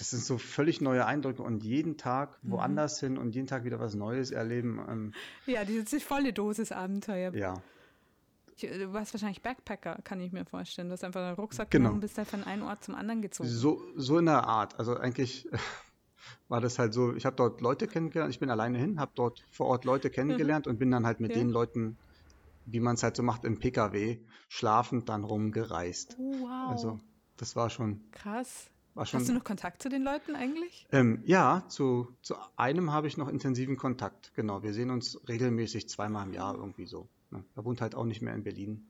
das 0.00 0.08
sind 0.08 0.24
so 0.24 0.38
völlig 0.38 0.80
neue 0.80 1.04
Eindrücke 1.04 1.42
und 1.42 1.62
jeden 1.62 1.98
Tag 1.98 2.42
mhm. 2.42 2.52
woanders 2.52 2.98
hin 3.00 3.18
und 3.18 3.34
jeden 3.34 3.46
Tag 3.46 3.64
wieder 3.64 3.78
was 3.80 3.94
Neues 3.94 4.30
erleben. 4.30 4.80
Ähm, 4.88 5.12
ja, 5.44 5.66
diese 5.66 6.00
volle 6.00 6.32
Dosis 6.32 6.72
Abenteuer. 6.72 7.34
Ja. 7.34 7.62
Du 8.58 8.92
warst 8.94 9.12
wahrscheinlich 9.12 9.42
Backpacker, 9.42 9.98
kann 10.02 10.20
ich 10.20 10.32
mir 10.32 10.46
vorstellen. 10.46 10.88
Du 10.88 10.94
hast 10.94 11.04
einfach 11.04 11.20
einen 11.20 11.34
Rucksack 11.34 11.70
genau. 11.70 11.82
genommen 11.82 11.96
und 11.96 12.00
bist 12.00 12.16
dann 12.16 12.24
von 12.24 12.44
einem 12.44 12.62
Ort 12.62 12.82
zum 12.82 12.94
anderen 12.94 13.20
gezogen. 13.20 13.50
So, 13.50 13.82
so 13.94 14.16
in 14.16 14.24
der 14.24 14.44
Art. 14.44 14.78
Also 14.78 14.96
eigentlich 14.96 15.46
war 16.48 16.62
das 16.62 16.78
halt 16.78 16.94
so, 16.94 17.14
ich 17.14 17.26
habe 17.26 17.36
dort 17.36 17.60
Leute 17.60 17.86
kennengelernt, 17.86 18.32
ich 18.32 18.40
bin 18.40 18.48
alleine 18.48 18.78
hin, 18.78 19.00
habe 19.00 19.12
dort 19.14 19.44
vor 19.50 19.66
Ort 19.66 19.84
Leute 19.84 20.08
kennengelernt 20.08 20.66
und 20.66 20.78
bin 20.78 20.90
dann 20.90 21.04
halt 21.04 21.20
mit 21.20 21.32
ja. 21.32 21.36
den 21.36 21.50
Leuten, 21.50 21.98
wie 22.64 22.80
man 22.80 22.94
es 22.94 23.02
halt 23.02 23.16
so 23.16 23.22
macht 23.22 23.44
im 23.44 23.58
PKW, 23.58 24.18
schlafend 24.48 25.10
dann 25.10 25.24
rumgereist. 25.24 26.16
Oh, 26.18 26.36
wow. 26.40 26.70
Also 26.70 27.00
das 27.36 27.54
war 27.54 27.68
schon 27.68 28.00
krass. 28.12 28.70
Hast 29.00 29.28
du 29.28 29.32
noch 29.32 29.44
Kontakt 29.44 29.82
zu 29.82 29.88
den 29.88 30.02
Leuten 30.02 30.36
eigentlich? 30.36 30.86
Ähm, 30.92 31.22
ja, 31.24 31.64
zu, 31.68 32.08
zu 32.22 32.34
einem 32.56 32.92
habe 32.92 33.06
ich 33.06 33.16
noch 33.16 33.28
intensiven 33.28 33.76
Kontakt. 33.76 34.32
Genau, 34.34 34.62
wir 34.62 34.72
sehen 34.72 34.90
uns 34.90 35.20
regelmäßig 35.28 35.88
zweimal 35.88 36.26
im 36.26 36.32
Jahr 36.34 36.54
irgendwie 36.54 36.86
so. 36.86 37.08
Ne? 37.30 37.44
Er 37.56 37.64
wohnt 37.64 37.80
halt 37.80 37.94
auch 37.94 38.04
nicht 38.04 38.22
mehr 38.22 38.34
in 38.34 38.42
Berlin. 38.42 38.86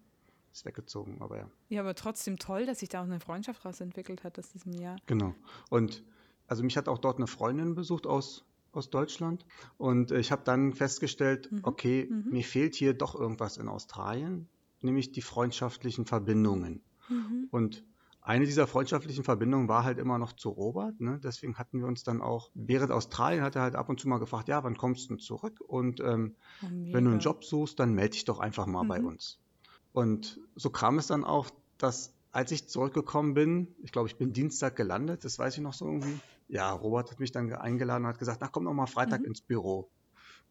Ist 0.52 0.64
weggezogen, 0.64 1.18
aber 1.20 1.38
ja. 1.38 1.50
Ja, 1.68 1.80
aber 1.80 1.94
trotzdem 1.94 2.36
toll, 2.36 2.66
dass 2.66 2.80
sich 2.80 2.88
da 2.88 3.00
auch 3.00 3.04
eine 3.04 3.20
Freundschaft 3.20 3.64
raus 3.64 3.80
entwickelt 3.80 4.24
hat 4.24 4.36
aus 4.38 4.48
diesem 4.48 4.72
Jahr. 4.72 4.96
Genau. 5.06 5.34
Und 5.68 6.02
also 6.48 6.64
mich 6.64 6.76
hat 6.76 6.88
auch 6.88 6.98
dort 6.98 7.18
eine 7.18 7.28
Freundin 7.28 7.76
besucht 7.76 8.06
aus 8.06 8.44
aus 8.72 8.90
Deutschland. 8.90 9.44
Und 9.78 10.12
ich 10.12 10.32
habe 10.32 10.42
dann 10.44 10.72
festgestellt, 10.72 11.50
mhm. 11.50 11.60
okay, 11.62 12.08
mhm. 12.10 12.30
mir 12.30 12.44
fehlt 12.44 12.74
hier 12.74 12.94
doch 12.94 13.14
irgendwas 13.14 13.56
in 13.56 13.68
Australien, 13.68 14.48
nämlich 14.80 15.12
die 15.12 15.22
freundschaftlichen 15.22 16.06
Verbindungen. 16.06 16.82
Mhm. 17.08 17.48
Und 17.50 17.84
eine 18.22 18.44
dieser 18.44 18.66
freundschaftlichen 18.66 19.24
Verbindungen 19.24 19.68
war 19.68 19.84
halt 19.84 19.98
immer 19.98 20.18
noch 20.18 20.32
zu 20.34 20.50
Robert. 20.50 21.00
Ne? 21.00 21.20
Deswegen 21.22 21.56
hatten 21.56 21.80
wir 21.80 21.86
uns 21.86 22.04
dann 22.04 22.20
auch, 22.20 22.50
während 22.54 22.92
Australien 22.92 23.42
hat 23.42 23.56
er 23.56 23.62
halt 23.62 23.74
ab 23.74 23.88
und 23.88 23.98
zu 23.98 24.08
mal 24.08 24.18
gefragt, 24.18 24.48
ja, 24.48 24.62
wann 24.62 24.76
kommst 24.76 25.04
du 25.04 25.14
denn 25.14 25.18
zurück? 25.18 25.60
Und 25.66 26.00
ähm, 26.00 26.36
oh, 26.62 26.66
wenn 26.66 27.04
du 27.04 27.10
einen 27.10 27.20
Job 27.20 27.44
suchst, 27.44 27.78
dann 27.78 27.94
melde 27.94 28.12
dich 28.12 28.24
doch 28.24 28.38
einfach 28.38 28.66
mal 28.66 28.84
bei 28.84 29.00
mhm. 29.00 29.06
uns. 29.06 29.38
Und 29.92 30.38
so 30.54 30.70
kam 30.70 30.98
es 30.98 31.06
dann 31.06 31.24
auch, 31.24 31.50
dass 31.78 32.14
als 32.32 32.52
ich 32.52 32.68
zurückgekommen 32.68 33.34
bin, 33.34 33.74
ich 33.82 33.90
glaube, 33.90 34.08
ich 34.08 34.16
bin 34.16 34.32
Dienstag 34.32 34.76
gelandet, 34.76 35.24
das 35.24 35.38
weiß 35.38 35.56
ich 35.56 35.62
noch 35.62 35.72
so 35.72 35.86
irgendwie. 35.86 36.20
Ja, 36.48 36.72
Robert 36.72 37.10
hat 37.10 37.20
mich 37.20 37.32
dann 37.32 37.52
eingeladen 37.52 38.04
und 38.04 38.10
hat 38.10 38.18
gesagt, 38.18 38.38
na 38.40 38.48
komm 38.48 38.64
doch 38.64 38.72
mal 38.72 38.86
Freitag 38.86 39.20
mhm. 39.20 39.26
ins 39.26 39.40
Büro. 39.40 39.90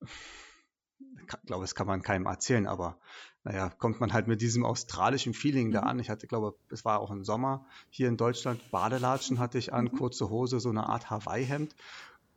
Ich 0.02 1.28
glaube, 1.46 1.64
das 1.64 1.76
kann 1.76 1.88
man 1.88 2.02
keinem 2.02 2.26
erzählen, 2.26 2.68
aber 2.68 2.98
naja, 3.44 3.70
kommt 3.70 4.00
man 4.00 4.14
halt 4.14 4.28
mit 4.28 4.42
diesem 4.42 4.66
australischen 4.66 5.34
Feeling 5.34 5.68
mhm. 5.68 5.72
da 5.72 5.80
an. 5.82 6.00
Ich 6.00 6.10
hatte, 6.10 6.28
glaube, 6.28 6.56
es 6.70 6.86
war 6.86 7.00
auch 7.00 7.12
im 7.12 7.24
Sommer 7.24 7.66
hier 7.90 8.08
in 8.08 8.18
Deutschland, 8.18 8.72
Badelatschen 8.72 9.40
hatte 9.40 9.58
ich 9.58 9.74
an, 9.74 9.86
mhm. 9.86 9.98
kurze 9.98 10.30
Hose, 10.30 10.60
so 10.60 10.70
eine 10.70 10.88
Art 10.88 11.10
Hawaii-Hemd. 11.10 11.76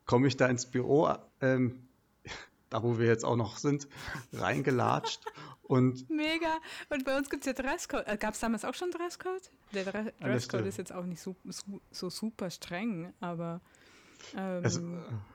Komme 0.06 0.26
ich 0.26 0.36
da 0.36 0.46
ins 0.46 0.66
Büro, 0.66 1.12
ähm, 1.40 1.88
da 2.70 2.82
wo 2.82 2.98
wir 2.98 3.06
jetzt 3.06 3.24
auch 3.24 3.36
noch 3.36 3.56
sind, 3.56 3.88
reingelatscht 4.32 5.20
und 5.62 6.10
Mega. 6.10 6.58
Und 6.90 7.04
bei 7.04 7.16
uns 7.16 7.30
gibt 7.30 7.42
es 7.42 7.46
ja 7.46 7.52
Dresscode. 7.52 8.06
Äh, 8.06 8.16
Gab 8.16 8.34
es 8.34 8.40
damals 8.40 8.64
auch 8.64 8.74
schon 8.74 8.90
Dresscode? 8.90 9.50
Der 9.72 9.84
Dre 9.84 10.12
Dresscode 10.20 10.66
ist 10.66 10.78
jetzt 10.78 10.92
auch 10.92 11.04
nicht 11.04 11.20
so, 11.20 11.34
so, 11.44 11.80
so 11.90 12.10
super 12.10 12.50
streng, 12.50 13.12
aber 13.20 13.60
ähm, 14.36 14.64
es, 14.64 14.78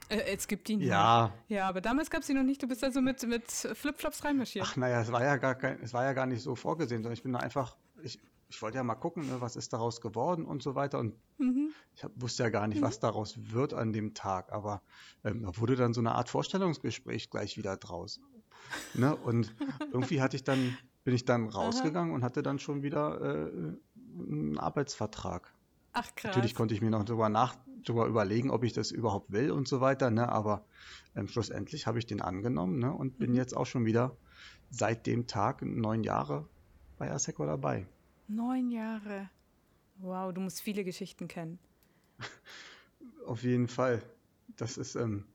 äh, 0.10 0.34
es, 0.34 0.48
gibt 0.48 0.70
ihn. 0.70 0.80
Ja. 0.80 1.34
Ja, 1.48 1.68
aber 1.68 1.82
damals 1.82 2.10
gab 2.10 2.22
es 2.22 2.30
ihn 2.30 2.38
noch 2.38 2.44
nicht. 2.44 2.62
Du 2.62 2.68
bist 2.68 2.84
also 2.84 3.02
mit, 3.02 3.26
mit 3.28 3.52
Flipflops 3.52 4.24
reinmarschiert. 4.24 4.66
Ach 4.68 4.76
naja, 4.76 5.02
es 5.02 5.12
war 5.12 5.24
ja 5.24 5.38
gar 5.38 5.56
kein, 5.56 5.80
es 5.82 5.94
war 5.94 6.04
ja 6.04 6.14
gar 6.14 6.26
nicht 6.26 6.42
so 6.42 6.56
vorgesehen, 6.56 7.04
sondern 7.04 7.14
ich 7.14 7.24
bin 7.24 7.34
da 7.34 7.40
einfach, 7.40 7.76
ich, 8.02 8.20
ich 8.50 8.62
wollte 8.62 8.78
ja 8.78 8.84
mal 8.84 8.96
gucken, 8.96 9.28
ne, 9.28 9.42
was 9.42 9.56
ist 9.56 9.74
daraus 9.74 10.02
geworden 10.02 10.46
und 10.46 10.64
so 10.64 10.76
weiter. 10.76 11.00
Und 11.00 11.14
mhm. 11.38 11.72
ich 11.96 12.04
hab, 12.04 12.12
wusste 12.16 12.44
ja 12.44 12.50
gar 12.50 12.68
nicht, 12.68 12.80
mhm. 12.80 12.86
was 12.86 13.00
daraus 13.00 13.38
wird 13.52 13.74
an 13.74 13.94
dem 13.94 14.14
Tag. 14.14 14.52
Aber 14.52 14.82
ähm, 15.24 15.44
da 15.44 15.58
wurde 15.58 15.76
dann 15.76 15.94
so 15.94 16.02
eine 16.02 16.14
Art 16.14 16.30
Vorstellungsgespräch 16.30 17.30
gleich 17.30 17.58
wieder 17.58 17.78
draus. 17.78 18.20
Ne? 18.94 19.16
Und 19.16 19.54
irgendwie 19.92 20.22
hatte 20.22 20.36
ich 20.36 20.44
dann, 20.44 20.78
bin 21.04 21.14
ich 21.14 21.26
dann 21.26 21.50
rausgegangen 21.50 22.12
Aha. 22.12 22.16
und 22.16 22.24
hatte 22.24 22.44
dann 22.44 22.60
schon 22.60 22.84
wieder 22.84 23.22
äh, 23.22 23.78
einen 24.20 24.58
Arbeitsvertrag. 24.58 25.54
Ach 25.94 26.16
krass. 26.16 26.36
Natürlich 26.36 26.56
konnte 26.56 26.74
ich 26.74 26.82
mir 26.82 26.92
noch 26.92 27.06
drüber, 27.06 27.30
nach, 27.30 27.56
drüber 27.88 28.06
überlegen, 28.06 28.50
ob 28.50 28.64
ich 28.64 28.74
das 28.74 28.92
überhaupt 28.92 29.32
will 29.32 29.52
und 29.52 29.68
so 29.68 29.82
weiter, 29.82 30.10
ne? 30.12 30.30
aber 30.30 30.66
ähm, 31.16 31.28
schlussendlich 31.28 31.88
habe 31.88 32.00
ich 32.00 32.06
den 32.06 32.22
angenommen 32.22 32.80
ne? 32.80 32.94
und 32.94 33.18
bin 33.18 33.32
mhm. 33.32 33.38
jetzt 33.38 33.56
auch 33.56 33.66
schon 33.66 33.86
wieder 33.86 34.16
seit 34.70 35.06
dem 35.08 35.28
Tag 35.28 35.62
neun 35.62 36.04
Jahre 36.04 36.48
bei 36.98 37.12
ASECO 37.12 37.46
dabei. 37.46 37.88
Neun 38.28 38.72
Jahre. 38.72 39.30
Wow, 40.00 40.34
du 40.34 40.42
musst 40.42 40.62
viele 40.62 40.84
Geschichten 40.84 41.28
kennen. 41.28 41.60
Auf 43.26 43.44
jeden 43.44 43.68
Fall. 43.68 44.02
Das 44.58 44.78
ist, 44.78 44.96
ähm, 44.96 45.26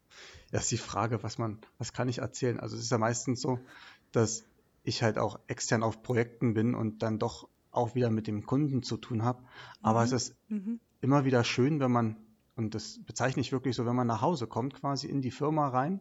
ja, 0.51 0.59
ist 0.59 0.71
die 0.71 0.77
Frage, 0.77 1.23
was 1.23 1.39
man, 1.39 1.59
was 1.79 1.93
kann 1.93 2.09
ich 2.09 2.19
erzählen? 2.19 2.61
Also 2.61 2.77
es 2.77 2.83
ist 2.83 2.91
ja 2.91 2.99
meistens 2.99 3.41
so, 3.41 3.59
dass 4.13 4.45
ich 4.85 5.03
halt 5.03 5.19
auch 5.19 5.39
extern 5.47 5.83
auf 5.83 6.03
Projekten 6.03 6.55
bin 6.55 6.75
und 6.75 7.03
dann 7.03 7.19
doch 7.19 7.49
auch 7.71 7.95
wieder 7.95 8.11
mit 8.11 8.27
dem 8.27 8.45
Kunden 8.45 8.83
zu 8.83 8.97
tun 8.97 9.25
habe. 9.25 9.43
Aber 9.81 10.01
mhm. 10.01 10.05
es 10.07 10.13
ist 10.13 10.37
mhm. 10.49 10.81
immer 11.01 11.25
wieder 11.25 11.45
schön, 11.45 11.81
wenn 11.81 11.91
man, 11.91 12.17
und 12.65 12.75
das 12.75 13.01
bezeichne 13.05 13.41
ich 13.41 13.53
wirklich 13.53 13.77
so, 13.77 13.87
wenn 13.87 13.97
man 13.97 14.07
nach 14.07 14.21
Hause 14.21 14.47
kommt, 14.47 14.75
quasi 14.75 15.09
in 15.09 15.21
die 15.21 15.31
Firma 15.31 15.69
rein, 15.69 16.01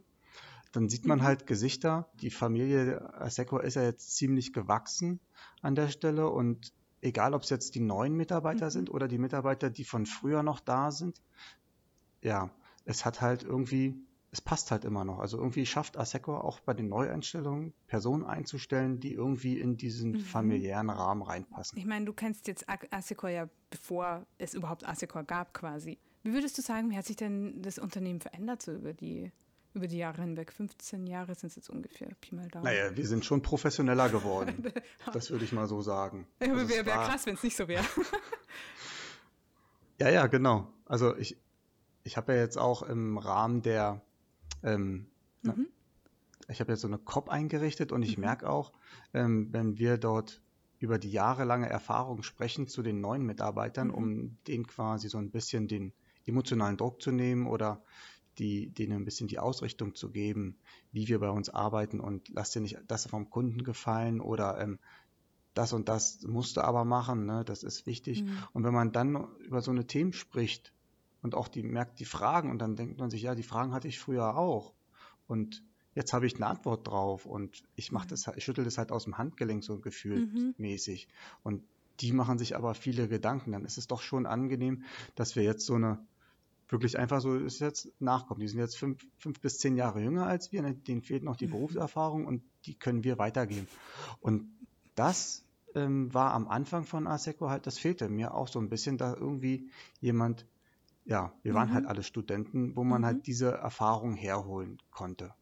dann 0.72 0.90
sieht 0.90 1.06
man 1.06 1.20
mhm. 1.20 1.24
halt 1.24 1.48
Gesichter. 1.48 2.10
Die 2.22 2.30
Familie 2.30 3.14
Asseco 3.20 3.60
ist 3.60 3.76
ja 3.76 3.84
jetzt 3.84 4.16
ziemlich 4.16 4.54
gewachsen 4.54 5.20
an 5.62 5.76
der 5.76 5.90
Stelle 5.90 6.30
und 6.30 6.74
egal, 7.02 7.34
ob 7.34 7.44
es 7.44 7.50
jetzt 7.50 7.76
die 7.76 7.80
neuen 7.80 8.16
Mitarbeiter 8.16 8.68
mhm. 8.68 8.72
sind 8.72 8.90
oder 8.90 9.08
die 9.08 9.18
Mitarbeiter, 9.18 9.70
die 9.70 9.84
von 9.84 10.06
früher 10.06 10.44
noch 10.44 10.60
da 10.60 10.92
sind, 10.92 11.22
ja, 12.22 12.50
es 12.86 13.06
hat 13.06 13.22
halt 13.22 13.44
irgendwie 13.44 13.96
es 14.32 14.40
passt 14.40 14.72
halt 14.72 14.86
immer 14.86 15.04
noch. 15.04 15.20
Also 15.20 15.38
irgendwie 15.38 15.66
schafft 15.66 15.98
Asseco 15.98 16.38
auch 16.38 16.62
bei 16.62 16.74
den 16.74 16.88
Neueinstellungen 16.88 17.74
Personen 17.88 18.24
einzustellen, 18.24 19.00
die 19.00 19.14
irgendwie 19.14 19.60
in 19.60 19.76
diesen 19.76 20.12
mhm. 20.14 20.20
familiären 20.20 20.90
Rahmen 20.90 21.22
reinpassen. 21.22 21.78
Ich 21.78 21.86
meine, 21.86 22.06
du 22.06 22.14
kennst 22.14 22.48
jetzt 22.48 22.66
Asseco 22.92 23.28
ja, 23.28 23.50
bevor 23.70 24.26
es 24.38 24.54
überhaupt 24.54 24.88
Asseco 24.88 25.24
gab 25.26 25.54
quasi. 25.54 26.00
Wie 26.24 26.34
würdest 26.34 26.58
du 26.58 26.62
sagen, 26.62 26.90
wie 26.92 26.98
hat 26.98 27.06
sich 27.06 27.16
denn 27.16 27.62
das 27.62 27.80
Unternehmen 27.80 28.22
verändert 28.22 28.62
so 28.62 28.74
über 28.74 28.94
die, 28.94 29.32
über 29.74 29.88
die 29.88 29.98
Jahre 29.98 30.22
hinweg? 30.22 30.52
15 30.52 31.08
Jahre 31.08 31.36
sind 31.36 31.50
es 31.50 31.56
jetzt 31.56 31.70
ungefähr, 31.70 32.10
Pi 32.22 32.36
mal 32.36 32.48
Daumen. 32.48 32.66
Naja, 32.66 32.96
wir 32.96 33.08
sind 33.08 33.26
schon 33.26 33.42
professioneller 33.42 34.10
geworden. 34.10 34.72
das 35.14 35.32
würde 35.32 35.46
ich 35.46 35.52
mal 35.52 35.68
so 35.68 35.82
sagen. 35.82 36.28
Ja, 36.42 36.54
also 36.54 36.70
wäre 36.70 36.86
wär 36.86 36.96
krass, 36.96 37.26
wenn 37.26 37.36
es 37.36 37.44
nicht 37.44 37.58
so 37.58 37.68
wäre. 37.68 37.86
ja, 40.00 40.10
ja, 40.10 40.28
genau. 40.28 40.72
Also 40.86 41.16
ich, 41.18 41.38
ich 42.04 42.18
habe 42.18 42.34
ja 42.34 42.40
jetzt 42.40 42.58
auch 42.58 42.84
im 42.84 43.18
Rahmen 43.18 43.62
der 43.62 44.02
ähm, 44.64 45.08
mhm. 45.42 45.68
Ich 46.48 46.60
habe 46.60 46.72
jetzt 46.72 46.82
so 46.82 46.88
eine 46.88 46.98
COP 46.98 47.30
eingerichtet 47.30 47.92
und 47.92 48.04
ich 48.04 48.18
mhm. 48.18 48.26
merke 48.26 48.50
auch, 48.50 48.72
ähm, 49.14 49.50
wenn 49.52 49.78
wir 49.78 49.98
dort 49.98 50.42
über 50.80 50.98
die 50.98 51.12
jahrelange 51.12 51.70
Erfahrung 51.70 52.24
sprechen 52.24 52.68
zu 52.68 52.82
den 52.82 53.02
neuen 53.02 53.24
Mitarbeitern, 53.24 53.88
mhm. 53.88 53.94
um 53.94 54.38
denen 54.48 54.68
quasi 54.68 55.10
so 55.10 55.18
ein 55.18 55.32
bisschen 55.32 55.68
den 55.68 55.94
emotionalen 56.26 56.78
Druck 56.78 57.02
zu 57.02 57.12
nehmen 57.12 57.48
oder 57.48 57.82
die, 58.38 58.70
denen 58.70 58.94
ein 58.94 59.06
bisschen 59.06 59.28
die 59.28 59.40
Ausrichtung 59.40 59.96
zu 59.96 60.10
geben, 60.10 60.58
wie 60.92 61.08
wir 61.08 61.20
bei 61.20 61.30
uns 61.30 61.50
arbeiten 61.50 62.00
und 62.00 62.30
lass 62.30 62.52
dir 62.52 62.62
nicht 62.62 62.80
das 62.88 63.08
vom 63.08 63.30
Kunden 63.30 63.64
gefallen 63.64 64.22
oder 64.22 64.60
ähm, 64.60 64.80
das 65.54 65.74
und 65.74 65.90
das 65.90 66.22
musst 66.24 66.58
du 66.58 66.62
aber 66.62 66.86
machen, 66.86 67.26
ne? 67.26 67.44
das 67.46 67.64
ist 67.64 67.86
wichtig. 67.86 68.24
Mhm. 68.24 68.38
Und 68.54 68.64
wenn 68.64 68.74
man 68.74 68.92
dann 68.94 69.28
über 69.40 69.62
so 69.62 69.72
eine 69.72 69.86
Themen 69.86 70.14
spricht, 70.14 70.74
und 71.22 71.36
auch 71.36 71.48
die 71.48 71.64
merkt 71.64 72.00
die 72.00 72.06
Fragen 72.06 72.50
und 72.50 72.60
dann 72.60 72.76
denkt 72.76 73.00
man 73.00 73.10
sich, 73.10 73.22
ja, 73.22 73.36
die 73.36 73.44
Fragen 73.44 73.74
hatte 73.74 73.88
ich 73.88 74.00
früher 74.00 74.38
auch 74.38 74.74
und 75.28 75.64
jetzt 75.94 76.14
habe 76.14 76.26
ich 76.26 76.36
eine 76.36 76.48
Antwort 76.48 76.88
drauf 76.88 77.26
und 77.26 77.64
ich 77.76 77.92
mache 77.92 78.06
mhm. 78.06 78.10
das, 78.10 78.28
ich 78.36 78.44
schüttel 78.44 78.66
das 78.66 78.78
halt 78.78 78.92
aus 78.92 79.04
dem 79.04 79.18
Handgelenk 79.18 79.64
so 79.64 79.80
gefühlmäßig 79.80 81.08
mhm. 81.08 81.40
und 81.44 81.64
die 82.00 82.14
machen 82.14 82.40
sich 82.40 82.56
aber 82.56 82.74
viele 82.74 83.08
Gedanken. 83.08 83.52
Dann 83.52 83.66
ist 83.66 83.78
es 83.78 83.86
doch 83.86 84.02
schon 84.02 84.26
angenehm, 84.26 84.84
dass 85.14 85.36
wir 85.36 85.44
jetzt 85.44 85.66
so 85.66 85.76
eine 85.76 86.04
wirklich 86.72 86.98
einfach 86.98 87.22
so 87.22 87.36
ist 87.36 87.60
jetzt 87.60 87.92
nachkommen. 88.00 88.40
Die 88.40 88.48
sind 88.48 88.60
jetzt 88.60 88.78
fünf, 88.78 89.06
fünf 89.18 89.40
bis 89.42 89.60
zehn 89.60 89.76
Jahre 89.76 90.02
jünger 90.02 90.28
als 90.28 90.52
wir, 90.52 90.62
ne, 90.62 90.74
denen 90.74 91.02
fehlt 91.02 91.24
noch 91.24 91.36
die 91.36 91.48
mhm. 91.48 91.52
Berufserfahrung 91.52 92.26
und 92.26 92.44
die 92.66 92.76
können 92.76 93.04
wir 93.04 93.18
weitergeben. 93.18 93.68
Und 94.20 94.50
das 94.96 95.46
ähm, 95.76 96.14
war 96.14 96.34
am 96.34 96.48
Anfang 96.48 96.86
von 96.86 97.08
ASECO 97.08 97.50
halt, 97.50 97.68
das 97.68 97.78
fehlte 97.78 98.10
mir 98.10 98.34
auch 98.34 98.48
so 98.48 98.60
ein 98.60 98.70
bisschen, 98.70 98.98
da 98.98 99.14
irgendwie 99.14 99.70
jemand 100.00 100.46
ja, 101.06 101.34
wir 101.44 101.54
waren 101.54 101.74
halt 101.74 101.84
mhm. 101.84 101.90
alle 101.90 102.04
Studenten, 102.04 102.76
wo 102.76 102.84
man 102.84 103.06
halt 103.06 103.16
mhm. 103.16 103.18
halt 103.18 103.28
diese 103.28 103.52
Erfahrung 103.52 104.16
herholen 104.16 104.78
konnte. 104.92 105.34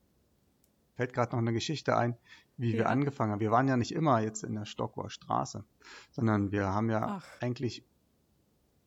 Fällt 0.96 1.14
gerade 1.14 1.32
noch 1.32 1.40
eine 1.40 1.54
Geschichte 1.54 1.98
ein, 1.98 2.18
wie 2.58 2.72
ja. 2.72 2.80
wir 2.80 2.90
angefangen 2.90 3.32
haben. 3.32 3.40
Wir 3.40 3.52
waren 3.52 3.68
ja 3.68 3.78
nicht 3.78 3.94
immer 3.94 4.20
jetzt 4.22 4.44
in 4.44 4.56
der 4.56 4.66
Stockwar 4.66 5.10
Straße, 5.10 5.64
sondern 6.12 6.52
wir 6.52 6.68
haben 6.68 6.90
ja 6.90 7.20
Ach. 7.20 7.28
eigentlich, 7.42 7.86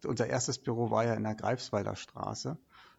unser 0.07 0.27
erstes 0.27 0.59
Büro 0.59 0.91
war 0.91 1.05
ja 1.05 1.15
in 1.15 1.25
der 1.25 1.35
Greifswalder 1.35 1.97
Straße. 1.97 2.59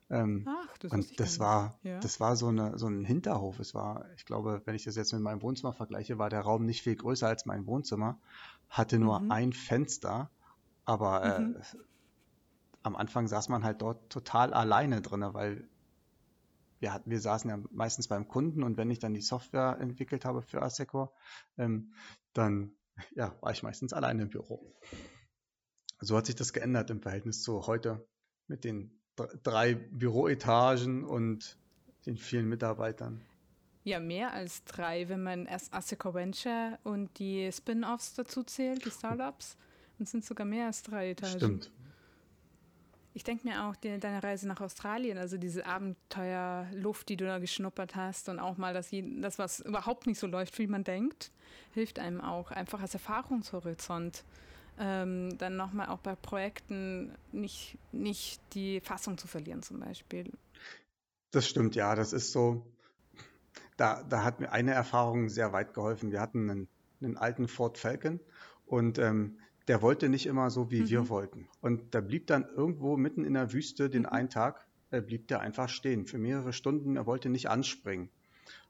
Ähm, 0.09 0.47
Ach, 0.47 0.77
das 0.77 0.91
und 0.91 1.19
das 1.19 1.39
war, 1.39 1.79
ja. 1.83 1.99
das 1.99 2.19
war 2.19 2.35
so, 2.35 2.47
eine, 2.47 2.77
so 2.77 2.87
ein 2.87 3.03
Hinterhof. 3.03 3.59
Es 3.59 3.73
war, 3.73 4.05
ich 4.15 4.25
glaube, 4.25 4.61
wenn 4.65 4.75
ich 4.75 4.83
das 4.83 4.95
jetzt 4.95 5.13
mit 5.13 5.21
meinem 5.21 5.41
Wohnzimmer 5.41 5.73
vergleiche, 5.73 6.17
war 6.17 6.29
der 6.29 6.41
Raum 6.41 6.65
nicht 6.65 6.81
viel 6.81 6.95
größer 6.95 7.27
als 7.27 7.45
mein 7.45 7.65
Wohnzimmer, 7.65 8.19
hatte 8.69 8.99
nur 8.99 9.19
mhm. 9.19 9.31
ein 9.31 9.53
Fenster, 9.53 10.29
aber 10.85 11.23
äh, 11.23 11.39
mhm. 11.39 11.55
äh, 11.55 11.59
am 12.83 12.95
Anfang 12.95 13.27
saß 13.27 13.49
man 13.49 13.63
halt 13.63 13.81
dort 13.81 14.09
total 14.09 14.53
alleine 14.53 15.01
drin, 15.01 15.25
weil 15.33 15.67
wir, 16.79 16.93
hatten, 16.93 17.09
wir 17.09 17.21
saßen 17.21 17.49
ja 17.49 17.57
meistens 17.71 18.09
beim 18.09 18.27
Kunden 18.27 18.61
und 18.61 18.75
wenn 18.75 18.91
ich 18.91 18.99
dann 18.99 19.13
die 19.13 19.21
Software 19.21 19.77
entwickelt 19.79 20.25
habe 20.25 20.41
für 20.41 20.61
Asecor, 20.61 21.13
ähm, 21.57 21.93
dann 22.33 22.73
ja, 23.15 23.33
war 23.41 23.51
ich 23.51 23.63
meistens 23.63 23.93
alleine 23.93 24.23
im 24.23 24.29
Büro. 24.29 24.75
So 26.03 26.17
hat 26.17 26.25
sich 26.25 26.35
das 26.35 26.53
geändert 26.53 26.89
im 26.89 27.01
Verhältnis 27.01 27.41
zu 27.41 27.65
heute 27.65 28.05
mit 28.47 28.63
den 28.63 28.91
drei 29.43 29.75
Büroetagen 29.75 31.05
und 31.05 31.57
den 32.05 32.17
vielen 32.17 32.49
Mitarbeitern. 32.49 33.21
Ja, 33.85 33.99
mehr 33.99 34.33
als 34.33 34.63
drei, 34.65 35.09
wenn 35.09 35.23
man 35.23 35.45
erst 35.45 35.73
Asseco 35.73 36.13
Venture 36.13 36.79
und 36.83 37.19
die 37.19 37.49
Spin-offs 37.51 38.15
dazu 38.15 38.43
zählt, 38.43 38.85
die 38.85 38.91
Startups. 38.91 39.57
Und 39.99 40.09
sind 40.09 40.25
sogar 40.25 40.45
mehr 40.45 40.65
als 40.67 40.81
drei 40.81 41.11
Etagen. 41.11 41.37
Stimmt. 41.37 41.71
Ich 43.13 43.23
denke 43.23 43.47
mir 43.47 43.65
auch, 43.65 43.75
die, 43.75 43.99
deine 43.99 44.23
Reise 44.23 44.47
nach 44.47 44.59
Australien, 44.59 45.19
also 45.19 45.37
diese 45.37 45.65
Abenteuerluft, 45.67 47.07
die 47.09 47.15
du 47.15 47.25
da 47.25 47.37
geschnuppert 47.37 47.95
hast 47.95 48.27
und 48.27 48.39
auch 48.39 48.57
mal 48.57 48.73
das, 48.73 48.89
das, 49.21 49.37
was 49.37 49.59
überhaupt 49.59 50.07
nicht 50.07 50.17
so 50.17 50.25
läuft, 50.25 50.57
wie 50.57 50.65
man 50.65 50.83
denkt, 50.83 51.31
hilft 51.73 51.99
einem 51.99 52.21
auch 52.21 52.49
einfach 52.49 52.81
als 52.81 52.95
Erfahrungshorizont. 52.95 54.23
Ähm, 54.79 55.37
dann 55.37 55.55
nochmal 55.55 55.87
auch 55.87 55.99
bei 55.99 56.15
Projekten 56.15 57.15
nicht, 57.31 57.77
nicht 57.91 58.41
die 58.53 58.79
Fassung 58.81 59.17
zu 59.17 59.27
verlieren 59.27 59.61
zum 59.61 59.79
Beispiel. 59.79 60.31
Das 61.31 61.47
stimmt, 61.47 61.75
ja, 61.75 61.95
das 61.95 62.13
ist 62.13 62.31
so. 62.31 62.65
Da, 63.77 64.03
da 64.03 64.23
hat 64.23 64.39
mir 64.39 64.51
eine 64.51 64.71
Erfahrung 64.73 65.29
sehr 65.29 65.53
weit 65.53 65.73
geholfen. 65.73 66.11
Wir 66.11 66.21
hatten 66.21 66.49
einen, 66.49 66.67
einen 67.01 67.17
alten 67.17 67.47
Ford 67.47 67.77
Falcon 67.77 68.19
und 68.65 68.99
ähm, 68.99 69.39
der 69.67 69.81
wollte 69.81 70.09
nicht 70.09 70.25
immer 70.25 70.49
so, 70.49 70.71
wie 70.71 70.81
mhm. 70.81 70.89
wir 70.89 71.09
wollten. 71.09 71.47
Und 71.61 71.95
da 71.95 72.01
blieb 72.01 72.27
dann 72.27 72.45
irgendwo 72.55 72.97
mitten 72.97 73.25
in 73.25 73.33
der 73.33 73.53
Wüste 73.53 73.89
den 73.89 74.03
mhm. 74.03 74.09
einen 74.09 74.29
Tag, 74.29 74.67
äh, 74.91 75.01
blieb 75.01 75.27
der 75.27 75.39
einfach 75.39 75.69
stehen 75.69 76.05
für 76.05 76.17
mehrere 76.17 76.53
Stunden. 76.53 76.97
Er 76.97 77.05
wollte 77.05 77.29
nicht 77.29 77.49
anspringen. 77.49 78.09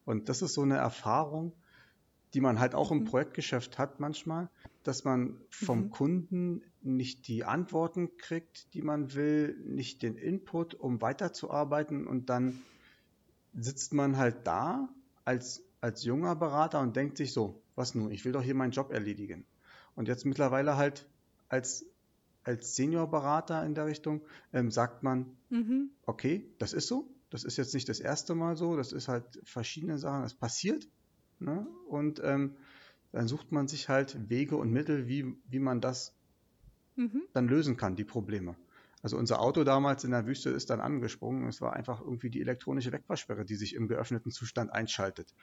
Und 0.05 0.29
das 0.29 0.41
ist 0.41 0.53
so 0.53 0.61
eine 0.61 0.77
Erfahrung, 0.77 1.53
die 2.33 2.41
man 2.41 2.59
halt 2.59 2.75
auch 2.75 2.91
mhm. 2.91 2.99
im 2.99 3.05
Projektgeschäft 3.05 3.77
hat 3.77 3.99
manchmal, 3.99 4.49
dass 4.83 5.03
man 5.03 5.39
vom 5.49 5.85
mhm. 5.85 5.89
Kunden 5.91 6.61
nicht 6.81 7.27
die 7.27 7.43
Antworten 7.43 8.17
kriegt, 8.17 8.73
die 8.73 8.81
man 8.81 9.13
will, 9.13 9.57
nicht 9.65 10.01
den 10.01 10.15
Input, 10.15 10.73
um 10.73 11.01
weiterzuarbeiten 11.01 12.07
und 12.07 12.29
dann 12.29 12.59
sitzt 13.53 13.93
man 13.93 14.17
halt 14.17 14.47
da 14.47 14.89
als, 15.25 15.63
als 15.79 16.03
junger 16.03 16.35
Berater 16.35 16.81
und 16.81 16.95
denkt 16.95 17.17
sich 17.17 17.33
so, 17.33 17.61
was 17.75 17.95
nun, 17.95 18.11
ich 18.11 18.25
will 18.25 18.31
doch 18.31 18.43
hier 18.43 18.55
meinen 18.55 18.71
Job 18.71 18.91
erledigen. 18.91 19.45
Und 19.95 20.07
jetzt 20.07 20.25
mittlerweile 20.25 20.75
halt 20.75 21.07
als, 21.49 21.85
als 22.43 22.75
Seniorberater 22.75 23.63
in 23.63 23.75
der 23.75 23.85
Richtung 23.85 24.21
ähm, 24.51 24.71
sagt 24.71 25.03
man, 25.03 25.37
mhm. 25.49 25.91
okay, 26.05 26.51
das 26.57 26.73
ist 26.73 26.87
so, 26.87 27.07
das 27.29 27.43
ist 27.43 27.57
jetzt 27.57 27.73
nicht 27.73 27.89
das 27.89 27.99
erste 27.99 28.35
Mal 28.35 28.57
so, 28.57 28.75
das 28.75 28.91
ist 28.91 29.07
halt 29.07 29.39
verschiedene 29.43 29.97
Sachen, 29.97 30.23
das 30.23 30.33
passiert. 30.33 30.87
Ne? 31.43 31.67
Und 31.87 32.21
ähm, 32.23 32.55
dann 33.11 33.27
sucht 33.27 33.51
man 33.51 33.67
sich 33.67 33.89
halt 33.89 34.29
Wege 34.29 34.57
und 34.57 34.71
Mittel, 34.71 35.07
wie, 35.07 35.35
wie 35.47 35.59
man 35.59 35.81
das 35.81 36.15
mhm. 36.95 37.23
dann 37.33 37.47
lösen 37.47 37.77
kann, 37.77 37.95
die 37.95 38.03
Probleme. 38.03 38.55
Also 39.03 39.17
unser 39.17 39.41
Auto 39.41 39.65
damals 39.65 40.05
in 40.05 40.11
der 40.11 40.25
Wüste 40.25 40.49
ist 40.49 40.69
dann 40.69 40.79
angesprungen. 40.79 41.47
Es 41.47 41.59
war 41.59 41.73
einfach 41.73 41.99
irgendwie 41.99 42.29
die 42.29 42.39
elektronische 42.39 42.91
Wegfahrsperre, 42.91 43.43
die 43.43 43.55
sich 43.55 43.75
im 43.75 43.87
geöffneten 43.87 44.31
Zustand 44.31 44.71
einschaltet. 44.71 45.35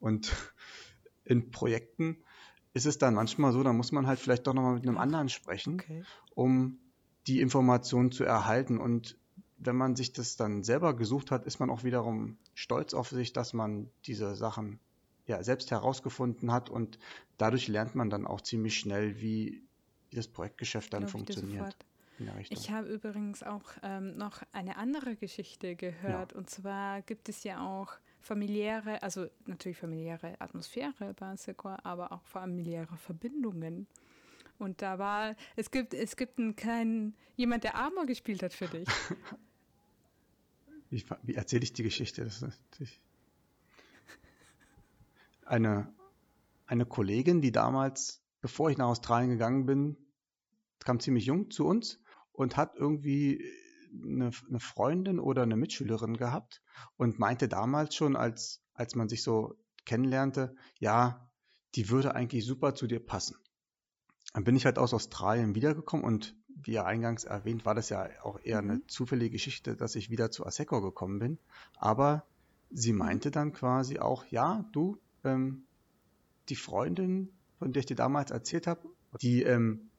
Und 0.00 0.32
in 1.24 1.50
Projekten 1.50 2.16
ist 2.72 2.86
es 2.86 2.96
dann 2.96 3.14
manchmal 3.14 3.52
so, 3.52 3.62
da 3.62 3.72
muss 3.74 3.92
man 3.92 4.06
halt 4.06 4.18
vielleicht 4.18 4.46
doch 4.46 4.54
nochmal 4.54 4.74
mit 4.74 4.88
einem 4.88 4.96
anderen 4.96 5.28
sprechen, 5.28 5.74
okay. 5.74 6.04
um 6.34 6.78
die 7.26 7.40
Informationen 7.40 8.10
zu 8.10 8.24
erhalten. 8.24 8.78
Und 8.78 9.18
wenn 9.58 9.76
man 9.76 9.94
sich 9.94 10.14
das 10.14 10.36
dann 10.36 10.64
selber 10.64 10.96
gesucht 10.96 11.30
hat, 11.30 11.44
ist 11.44 11.60
man 11.60 11.68
auch 11.68 11.84
wiederum 11.84 12.38
stolz 12.54 12.94
auf 12.94 13.10
sich, 13.10 13.34
dass 13.34 13.52
man 13.52 13.90
diese 14.06 14.34
Sachen 14.34 14.80
ja 15.26 15.42
selbst 15.42 15.70
herausgefunden 15.70 16.52
hat 16.52 16.70
und 16.70 16.98
dadurch 17.38 17.68
lernt 17.68 17.94
man 17.94 18.10
dann 18.10 18.26
auch 18.26 18.40
ziemlich 18.40 18.78
schnell, 18.78 19.20
wie, 19.20 19.62
das 20.12 20.28
Projektgeschäft 20.28 20.92
dann 20.92 21.08
funktioniert. 21.08 21.76
Ich 22.50 22.70
habe 22.70 22.88
übrigens 22.88 23.42
auch 23.42 23.64
ähm, 23.82 24.16
noch 24.16 24.42
eine 24.52 24.76
andere 24.76 25.16
Geschichte 25.16 25.74
gehört. 25.74 26.32
Ja. 26.32 26.38
Und 26.38 26.50
zwar 26.50 27.02
gibt 27.02 27.28
es 27.28 27.42
ja 27.42 27.66
auch 27.66 27.94
familiäre, 28.20 29.02
also 29.02 29.26
natürlich 29.46 29.78
familiäre 29.78 30.40
Atmosphäre 30.40 31.14
bei 31.14 31.36
Secor, 31.36 31.84
aber 31.84 32.12
auch 32.12 32.24
familiäre 32.24 32.96
Verbindungen. 32.96 33.88
Und 34.58 34.82
da 34.82 34.98
war, 34.98 35.34
es 35.56 35.70
gibt, 35.70 35.94
es 35.94 36.16
gibt 36.16 36.38
einen 36.38 36.54
kleinen, 36.54 37.16
jemand, 37.34 37.64
der 37.64 37.74
Armor 37.74 38.06
gespielt 38.06 38.42
hat 38.42 38.52
für 38.52 38.68
dich. 38.68 38.88
wie, 40.90 41.04
wie 41.22 41.34
erzähle 41.34 41.64
ich 41.64 41.72
die 41.72 41.82
Geschichte? 41.82 42.22
Das 42.22 42.42
ist 42.42 43.00
eine, 45.52 45.92
eine 46.66 46.86
Kollegin, 46.86 47.42
die 47.42 47.52
damals, 47.52 48.22
bevor 48.40 48.70
ich 48.70 48.78
nach 48.78 48.88
Australien 48.88 49.30
gegangen 49.30 49.66
bin, 49.66 49.96
kam 50.80 50.98
ziemlich 50.98 51.26
jung 51.26 51.50
zu 51.50 51.66
uns 51.66 52.00
und 52.32 52.56
hat 52.56 52.74
irgendwie 52.76 53.44
eine, 53.92 54.30
eine 54.48 54.60
Freundin 54.60 55.20
oder 55.20 55.42
eine 55.42 55.56
Mitschülerin 55.56 56.16
gehabt 56.16 56.62
und 56.96 57.18
meinte 57.18 57.48
damals 57.48 57.94
schon, 57.94 58.16
als, 58.16 58.62
als 58.72 58.94
man 58.94 59.10
sich 59.10 59.22
so 59.22 59.54
kennenlernte, 59.84 60.56
ja, 60.78 61.30
die 61.74 61.90
würde 61.90 62.14
eigentlich 62.14 62.46
super 62.46 62.74
zu 62.74 62.86
dir 62.86 63.00
passen. 63.00 63.36
Dann 64.32 64.44
bin 64.44 64.56
ich 64.56 64.64
halt 64.64 64.78
aus 64.78 64.94
Australien 64.94 65.54
wiedergekommen 65.54 66.06
und 66.06 66.34
wie 66.48 66.72
ja 66.72 66.86
eingangs 66.86 67.24
erwähnt, 67.24 67.66
war 67.66 67.74
das 67.74 67.90
ja 67.90 68.08
auch 68.22 68.40
eher 68.42 68.62
mhm. 68.62 68.70
eine 68.70 68.86
zufällige 68.86 69.32
Geschichte, 69.32 69.76
dass 69.76 69.96
ich 69.96 70.08
wieder 70.08 70.30
zu 70.30 70.46
Aseco 70.46 70.80
gekommen 70.80 71.18
bin. 71.18 71.38
Aber 71.76 72.24
sie 72.70 72.94
meinte 72.94 73.30
dann 73.30 73.52
quasi 73.52 73.98
auch, 73.98 74.24
ja, 74.26 74.64
du, 74.72 74.98
ähm, 75.24 75.64
die 76.48 76.56
Freundin, 76.56 77.30
von 77.58 77.72
der 77.72 77.80
ich 77.80 77.86
dir 77.86 77.96
damals 77.96 78.30
erzählt 78.30 78.66
habe, 78.66 78.88
die, 79.20 79.42
ähm, 79.42 79.90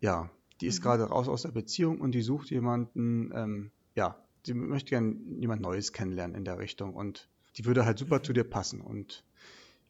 ja, 0.00 0.30
die 0.60 0.66
ist 0.66 0.80
mhm. 0.80 0.84
gerade 0.84 1.04
raus 1.04 1.28
aus 1.28 1.42
der 1.42 1.52
Beziehung 1.52 2.00
und 2.00 2.12
die 2.12 2.22
sucht 2.22 2.50
jemanden, 2.50 3.30
ähm, 3.34 3.70
ja, 3.94 4.16
sie 4.44 4.54
möchte 4.54 4.90
gerne 4.90 5.16
jemand 5.38 5.62
Neues 5.62 5.92
kennenlernen 5.92 6.36
in 6.36 6.44
der 6.44 6.58
Richtung 6.58 6.94
und 6.94 7.28
die 7.56 7.64
würde 7.64 7.84
halt 7.84 7.98
super 7.98 8.18
mhm. 8.18 8.24
zu 8.24 8.32
dir 8.32 8.44
passen. 8.44 8.80
Und 8.80 9.24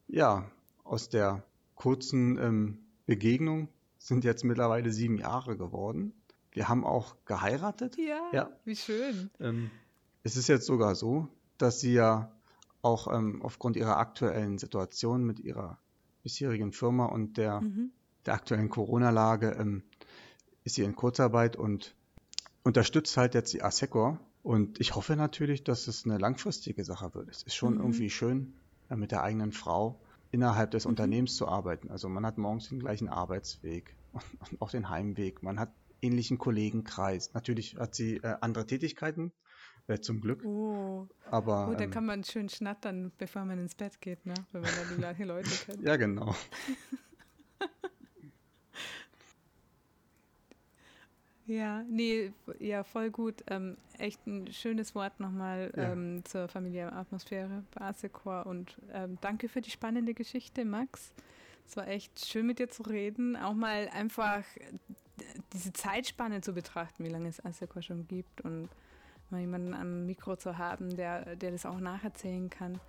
ja, 0.08 0.50
aus 0.84 1.08
der 1.08 1.44
kurzen 1.74 2.38
ähm, 2.38 2.78
Begegnung 3.06 3.68
sind 3.98 4.24
jetzt 4.24 4.44
mittlerweile 4.44 4.92
sieben 4.92 5.16
Jahre 5.16 5.56
geworden. 5.56 6.12
Wir 6.52 6.68
haben 6.68 6.84
auch 6.84 7.16
geheiratet. 7.24 7.96
Ja, 7.98 8.20
ja. 8.32 8.50
wie 8.64 8.76
schön. 8.76 9.30
Ähm, 9.40 9.70
es 10.22 10.36
ist 10.36 10.48
jetzt 10.48 10.66
sogar 10.66 10.94
so, 10.94 11.28
dass 11.58 11.80
sie 11.80 11.94
ja 11.94 12.30
auch 12.84 13.12
ähm, 13.12 13.42
aufgrund 13.42 13.76
ihrer 13.76 13.96
aktuellen 13.96 14.58
Situation 14.58 15.24
mit 15.24 15.40
ihrer 15.40 15.78
bisherigen 16.22 16.72
Firma 16.72 17.06
und 17.06 17.36
der, 17.36 17.60
mhm. 17.60 17.92
der 18.26 18.34
aktuellen 18.34 18.68
Corona-Lage 18.68 19.56
ähm, 19.58 19.82
ist 20.64 20.76
sie 20.76 20.82
in 20.82 20.96
Kurzarbeit 20.96 21.56
und 21.56 21.94
unterstützt 22.62 23.16
halt 23.16 23.34
jetzt 23.34 23.52
die 23.52 23.62
ASECOR. 23.62 24.18
Und 24.42 24.80
ich 24.80 24.94
hoffe 24.94 25.16
natürlich, 25.16 25.64
dass 25.64 25.86
es 25.86 26.04
eine 26.04 26.18
langfristige 26.18 26.84
Sache 26.84 27.14
wird. 27.14 27.28
Es 27.28 27.42
ist 27.42 27.54
schon 27.54 27.74
mhm. 27.74 27.80
irgendwie 27.80 28.10
schön, 28.10 28.54
äh, 28.90 28.96
mit 28.96 29.10
der 29.10 29.22
eigenen 29.22 29.52
Frau 29.52 30.00
innerhalb 30.30 30.70
des 30.70 30.84
mhm. 30.84 30.90
Unternehmens 30.90 31.36
zu 31.36 31.48
arbeiten. 31.48 31.90
Also 31.90 32.08
man 32.08 32.26
hat 32.26 32.38
morgens 32.38 32.68
den 32.68 32.80
gleichen 32.80 33.08
Arbeitsweg 33.08 33.94
und, 34.12 34.22
und 34.50 34.62
auch 34.62 34.70
den 34.70 34.88
Heimweg. 34.88 35.42
Man 35.42 35.60
hat 35.60 35.72
ähnlichen 36.00 36.38
Kollegenkreis. 36.38 37.32
Natürlich 37.34 37.76
hat 37.76 37.94
sie 37.94 38.16
äh, 38.16 38.36
andere 38.40 38.66
Tätigkeiten, 38.66 39.32
äh, 39.86 39.98
zum 39.98 40.20
Glück. 40.20 40.44
Oh. 40.44 41.06
Aber, 41.30 41.68
oh, 41.70 41.74
da 41.74 41.84
ähm, 41.84 41.90
kann 41.90 42.06
man 42.06 42.24
schön 42.24 42.48
schnattern, 42.48 43.12
bevor 43.18 43.44
man 43.44 43.58
ins 43.58 43.74
Bett 43.74 44.00
geht, 44.00 44.24
ne? 44.26 44.34
wenn 44.52 44.62
man 44.62 44.70
da 44.70 44.90
die 44.90 44.96
gleichen 44.96 45.26
Leute 45.26 45.50
kennt. 45.50 45.82
ja, 45.82 45.96
genau. 45.96 46.34
Ja, 51.46 51.82
nee, 51.82 52.32
ja, 52.58 52.84
voll 52.84 53.10
gut. 53.10 53.44
Ähm, 53.48 53.76
echt 53.98 54.26
ein 54.26 54.50
schönes 54.50 54.94
Wort 54.94 55.20
nochmal 55.20 55.72
ja. 55.76 55.92
ähm, 55.92 56.24
zur 56.24 56.48
Familienatmosphäre 56.48 57.64
bei 57.74 57.84
Asecor 57.84 58.46
und 58.46 58.80
ähm, 58.92 59.18
danke 59.20 59.48
für 59.48 59.60
die 59.60 59.70
spannende 59.70 60.14
Geschichte, 60.14 60.64
Max. 60.64 61.12
Es 61.66 61.76
war 61.76 61.86
echt 61.88 62.24
schön 62.24 62.46
mit 62.46 62.58
dir 62.58 62.68
zu 62.68 62.82
reden, 62.82 63.36
auch 63.36 63.54
mal 63.54 63.88
einfach 63.92 64.42
diese 65.52 65.72
Zeitspanne 65.72 66.40
zu 66.40 66.54
betrachten, 66.54 67.04
wie 67.04 67.10
lange 67.10 67.28
es 67.28 67.44
Asecor 67.44 67.82
schon 67.82 68.06
gibt 68.08 68.40
und 68.40 68.68
mal 69.34 69.40
jemanden 69.40 69.74
am 69.74 70.06
Mikro 70.06 70.36
zu 70.36 70.58
haben, 70.58 70.96
der, 70.96 71.36
der 71.36 71.50
das 71.50 71.66
auch 71.66 71.78
nacherzählen 71.78 72.48
kann 72.48 72.80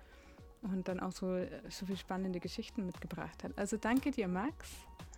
und 0.62 0.88
dann 0.88 1.00
auch 1.00 1.12
so, 1.12 1.44
so 1.68 1.86
viele 1.86 1.98
spannende 1.98 2.40
Geschichten 2.40 2.86
mitgebracht 2.86 3.44
hat. 3.44 3.52
Also 3.56 3.76
danke 3.76 4.10
dir, 4.10 4.28
Max. 4.28 4.68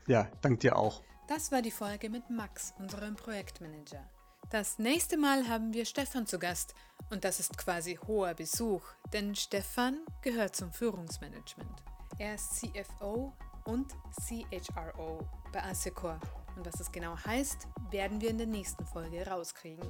Ja, 0.07 0.29
danke 0.41 0.59
dir 0.59 0.77
auch. 0.77 1.03
Das 1.29 1.53
war 1.53 1.61
die 1.61 1.71
Folge 1.71 2.09
mit 2.09 2.31
Max, 2.31 2.73
unserem 2.79 3.15
Projektmanager. 3.15 4.03
Das 4.51 4.79
nächste 4.79 5.19
Mal 5.19 5.47
haben 5.47 5.75
wir 5.75 5.85
Stefan 5.85 6.27
zu 6.27 6.39
Gast 6.39 6.75
und 7.11 7.25
das 7.25 7.39
ist 7.39 7.59
quasi 7.59 7.99
hoher 8.07 8.33
Besuch, 8.33 8.83
denn 9.13 9.35
Stefan 9.35 9.99
gehört 10.23 10.57
zum 10.57 10.73
Führungsmanagement. 10.73 11.83
Er 12.19 12.37
ist 12.37 12.57
CFO 12.57 13.35
und 13.67 13.95
CHRO 14.25 15.29
bei 15.53 15.63
Assecor 15.63 16.19
und 16.57 16.65
was 16.65 16.77
das 16.77 16.91
genau 16.91 17.17
heißt, 17.27 17.69
werden 17.91 18.23
wir 18.23 18.31
in 18.31 18.39
der 18.39 18.47
nächsten 18.47 18.87
Folge 18.87 19.27
rauskriegen. 19.27 19.87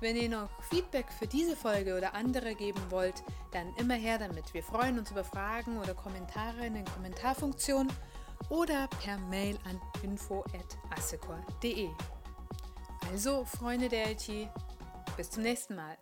Wenn 0.00 0.16
ihr 0.16 0.28
noch 0.28 0.50
Feedback 0.70 1.06
für 1.10 1.26
diese 1.26 1.56
Folge 1.56 1.96
oder 1.96 2.14
andere 2.14 2.54
geben 2.54 2.80
wollt, 2.90 3.22
dann 3.52 3.74
immer 3.76 3.94
her 3.94 4.18
damit. 4.18 4.52
Wir 4.52 4.62
freuen 4.62 4.98
uns 4.98 5.10
über 5.10 5.24
Fragen 5.24 5.78
oder 5.78 5.94
Kommentare 5.94 6.66
in 6.66 6.74
den 6.74 6.84
Kommentarfunktionen 6.84 7.92
oder 8.48 8.88
per 9.02 9.18
Mail 9.18 9.58
an 9.64 9.80
info.assecor.de. 10.02 11.88
Also, 13.10 13.44
Freunde 13.44 13.88
der 13.88 14.10
IT, 14.10 14.48
bis 15.16 15.30
zum 15.30 15.42
nächsten 15.42 15.76
Mal. 15.76 15.96